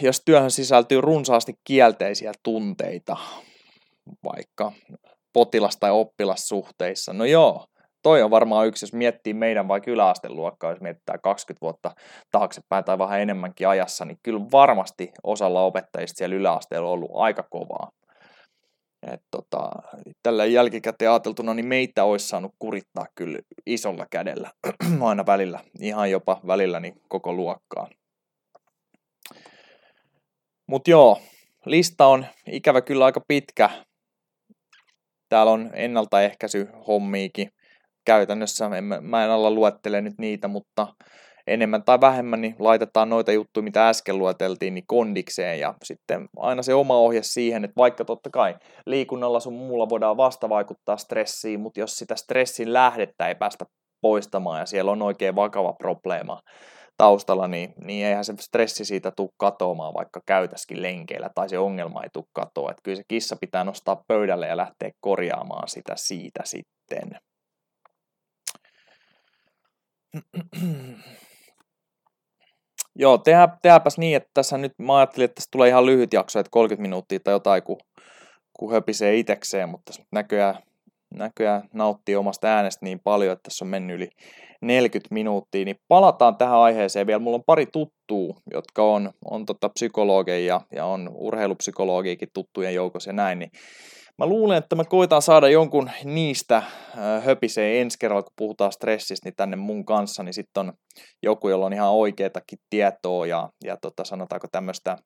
Jos 0.02 0.22
työhön 0.26 0.52
sisältyy 0.52 1.02
runsaasti 1.02 1.54
kielteisiä 1.64 2.32
tunteita, 2.44 3.18
vaikka 4.24 4.72
potilas- 5.34 5.78
tai 5.80 5.92
oppilassuhteissa. 5.92 7.14
No 7.14 7.26
joo, 7.26 7.66
toi 8.04 8.22
on 8.22 8.32
varmaan 8.32 8.68
yksi, 8.68 8.86
jos 8.86 8.94
miettii 8.94 9.34
meidän 9.34 9.68
vaikka 9.68 9.92
yläasteluokkaa, 9.92 10.72
jos 10.72 10.82
mietitään 10.82 11.20
20 11.24 11.62
vuotta 11.62 11.92
taaksepäin 12.32 12.84
tai 12.84 12.98
vähän 12.98 13.22
enemmänkin 13.22 13.68
ajassa, 13.68 14.06
niin 14.06 14.18
kyllä 14.24 14.46
varmasti 14.52 15.12
osalla 15.24 15.62
opettajista 15.62 16.18
siellä 16.18 16.36
yläasteella 16.36 16.88
on 16.88 16.94
ollut 16.94 17.12
aika 17.14 17.44
kovaa. 17.44 17.92
Et 19.14 19.22
tota, 19.32 19.70
tällä 20.24 20.46
jälkikäteen 20.46 21.12
ajateltuna, 21.12 21.54
niin 21.54 21.68
meitä 21.68 22.04
olisi 22.04 22.28
saanut 22.28 22.52
kurittaa 22.60 23.06
kyllä 23.16 23.40
isolla 23.66 24.06
kädellä 24.12 24.52
aina 25.08 25.26
välillä, 25.26 25.60
ihan 25.82 26.12
jopa 26.12 26.42
välillä 26.48 26.80
niin 26.80 26.94
koko 27.10 27.34
luokkaa. 27.34 27.88
Mutta 30.68 30.92
joo, 30.92 31.20
lista 31.66 32.06
on 32.06 32.26
ikävä 32.52 32.82
kyllä 32.82 33.06
aika 33.06 33.22
pitkä. 33.28 33.70
Täällä 35.30 35.52
on 35.52 35.70
ennaltaehkäisy 35.74 36.68
hommiikin. 36.88 37.50
Käytännössä 38.06 38.70
en, 38.78 38.84
mä 39.02 39.26
en 39.26 39.32
alla 39.32 39.52
luettele 39.52 40.02
nyt 40.02 40.14
niitä, 40.18 40.48
mutta 40.48 40.88
enemmän 41.48 41.84
tai 41.84 42.02
vähemmän 42.02 42.42
niin 42.42 42.56
laitetaan 42.60 43.10
noita 43.10 43.32
juttuja, 43.32 43.64
mitä 43.64 43.90
äsken 43.90 44.18
lueteltiin, 44.18 44.74
niin 44.74 44.88
kondikseen 44.88 45.60
ja 45.60 45.74
sitten 45.84 46.28
aina 46.38 46.62
se 46.62 46.74
oma 46.74 46.98
ohje 46.98 47.24
siihen, 47.24 47.64
että 47.64 47.78
vaikka 47.78 48.06
totta 48.06 48.30
kai 48.30 48.56
liikunnalla 48.86 49.40
sun 49.40 49.54
muulla 49.54 49.90
voidaan 49.90 50.18
vasta 50.18 50.50
vaikuttaa 50.50 50.98
stressiin, 50.98 51.60
mutta 51.60 51.80
jos 51.80 51.96
sitä 51.96 52.16
stressin 52.16 52.74
lähdettä 52.74 53.28
ei 53.28 53.36
päästä 53.36 53.66
poistamaan 54.02 54.60
ja 54.60 54.66
siellä 54.66 54.92
on 54.92 55.02
oikein 55.02 55.36
vakava 55.36 55.74
probleema 55.74 56.40
taustalla, 56.98 57.48
niin, 57.48 57.74
niin 57.84 58.06
eihän 58.06 58.26
se 58.26 58.34
stressi 58.40 58.86
siitä 58.86 59.12
tule 59.12 59.30
katoamaan, 59.38 59.94
vaikka 59.94 60.22
käytäskin 60.26 60.82
lenkeillä, 60.82 61.30
tai 61.36 61.50
se 61.50 61.60
ongelma 61.60 62.04
ei 62.04 62.10
tule 62.14 62.26
katoa. 62.34 62.72
Että 62.72 62.82
kyllä 62.84 62.96
se 62.96 63.04
kissa 63.08 63.36
pitää 63.42 63.64
nostaa 63.64 64.04
pöydälle 64.08 64.48
ja 64.48 64.58
lähteä 64.58 64.92
korjaamaan 65.00 65.68
sitä 65.68 65.94
siitä 65.96 66.42
sitten. 66.46 67.20
Joo, 73.00 73.18
tehdä, 73.18 73.48
tehdäpäs 73.62 73.98
niin, 73.98 74.18
että 74.18 74.30
tässä 74.34 74.58
nyt, 74.58 74.74
mä 74.80 74.98
ajattelin, 74.98 75.26
että 75.26 75.36
tässä 75.36 75.52
tulee 75.52 75.70
ihan 75.70 75.86
lyhyt 75.86 76.14
jakso, 76.14 76.40
että 76.40 76.50
30 76.50 76.82
minuuttia 76.82 77.20
tai 77.20 77.34
jotain, 77.34 77.64
kun, 77.64 77.78
kun 78.54 78.72
höpisee 78.72 79.18
itekseen, 79.18 79.70
mutta 79.70 79.94
näköjään, 80.12 80.56
näköjään 81.14 81.70
nauttii 81.74 82.16
omasta 82.16 82.48
äänestä 82.48 82.86
niin 82.86 83.00
paljon, 83.04 83.34
että 83.34 83.44
tässä 83.44 83.66
on 83.66 83.70
mennyt 83.70 83.96
yli 83.96 84.10
40 84.62 85.14
minuuttia, 85.14 85.66
niin 85.66 85.80
palataan 85.88 86.38
tähän 86.38 86.60
aiheeseen 86.60 87.08
vielä. 87.08 87.20
Mulla 87.20 87.38
on 87.38 87.44
pari 87.46 87.66
tuttua, 87.66 88.36
jotka 88.54 88.84
on, 88.84 89.12
on 89.26 89.46
tota 89.46 89.70
psykologeja 89.70 90.62
ja 90.76 90.86
on 90.86 91.10
urheilupsykologiikin 91.14 92.30
tuttujen 92.34 92.76
joukossa 92.76 93.10
ja 93.10 93.14
näin, 93.14 93.40
niin 93.40 93.52
Mä 94.18 94.26
luulen, 94.26 94.58
että 94.58 94.76
mä 94.76 94.84
koitan 94.84 95.22
saada 95.22 95.50
jonkun 95.50 95.90
niistä 96.04 96.64
höpiseen 97.26 97.82
ensi 97.82 97.98
kerralla, 98.00 98.24
kun 98.24 98.34
puhutaan 98.36 98.72
stressistä, 98.72 99.28
niin 99.28 99.36
tänne 99.36 99.56
mun 99.56 99.86
kanssa, 99.86 100.24
niin 100.24 100.34
sitten 100.34 100.62
on 100.62 100.74
joku, 101.24 101.50
jolla 101.50 101.66
on 101.66 101.74
ihan 101.74 101.92
oikeatakin 101.92 102.60
tietoa 102.70 103.26
ja, 103.26 103.50
ja 103.64 103.78
tota, 103.82 104.04
sanotaanko 104.04 104.48
tämmöistä 104.52 104.98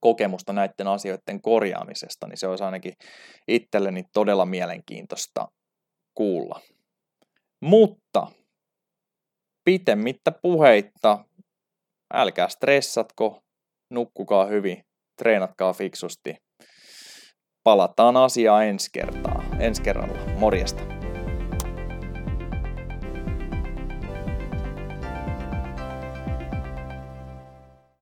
kokemusta 0.00 0.52
näiden 0.52 0.86
asioiden 0.86 1.42
korjaamisesta, 1.42 2.26
niin 2.26 2.38
se 2.38 2.46
olisi 2.46 2.64
ainakin 2.64 2.92
itselleni 3.48 4.04
todella 4.12 4.46
mielenkiintoista 4.46 5.48
kuulla. 6.14 6.60
Mutta 7.60 8.26
pitemmittä 9.64 10.32
puheitta, 10.32 11.24
älkää 12.14 12.48
stressatko, 12.48 13.42
nukkukaa 13.90 14.44
hyvin, 14.44 14.84
treenatkaa 15.16 15.72
fiksusti 15.72 16.36
palataan 17.64 18.16
asiaan 18.16 18.64
ensi 18.64 18.90
kertaa, 18.92 19.44
ensi 19.58 19.82
kerralla. 19.82 20.18
Morjesta. 20.38 20.91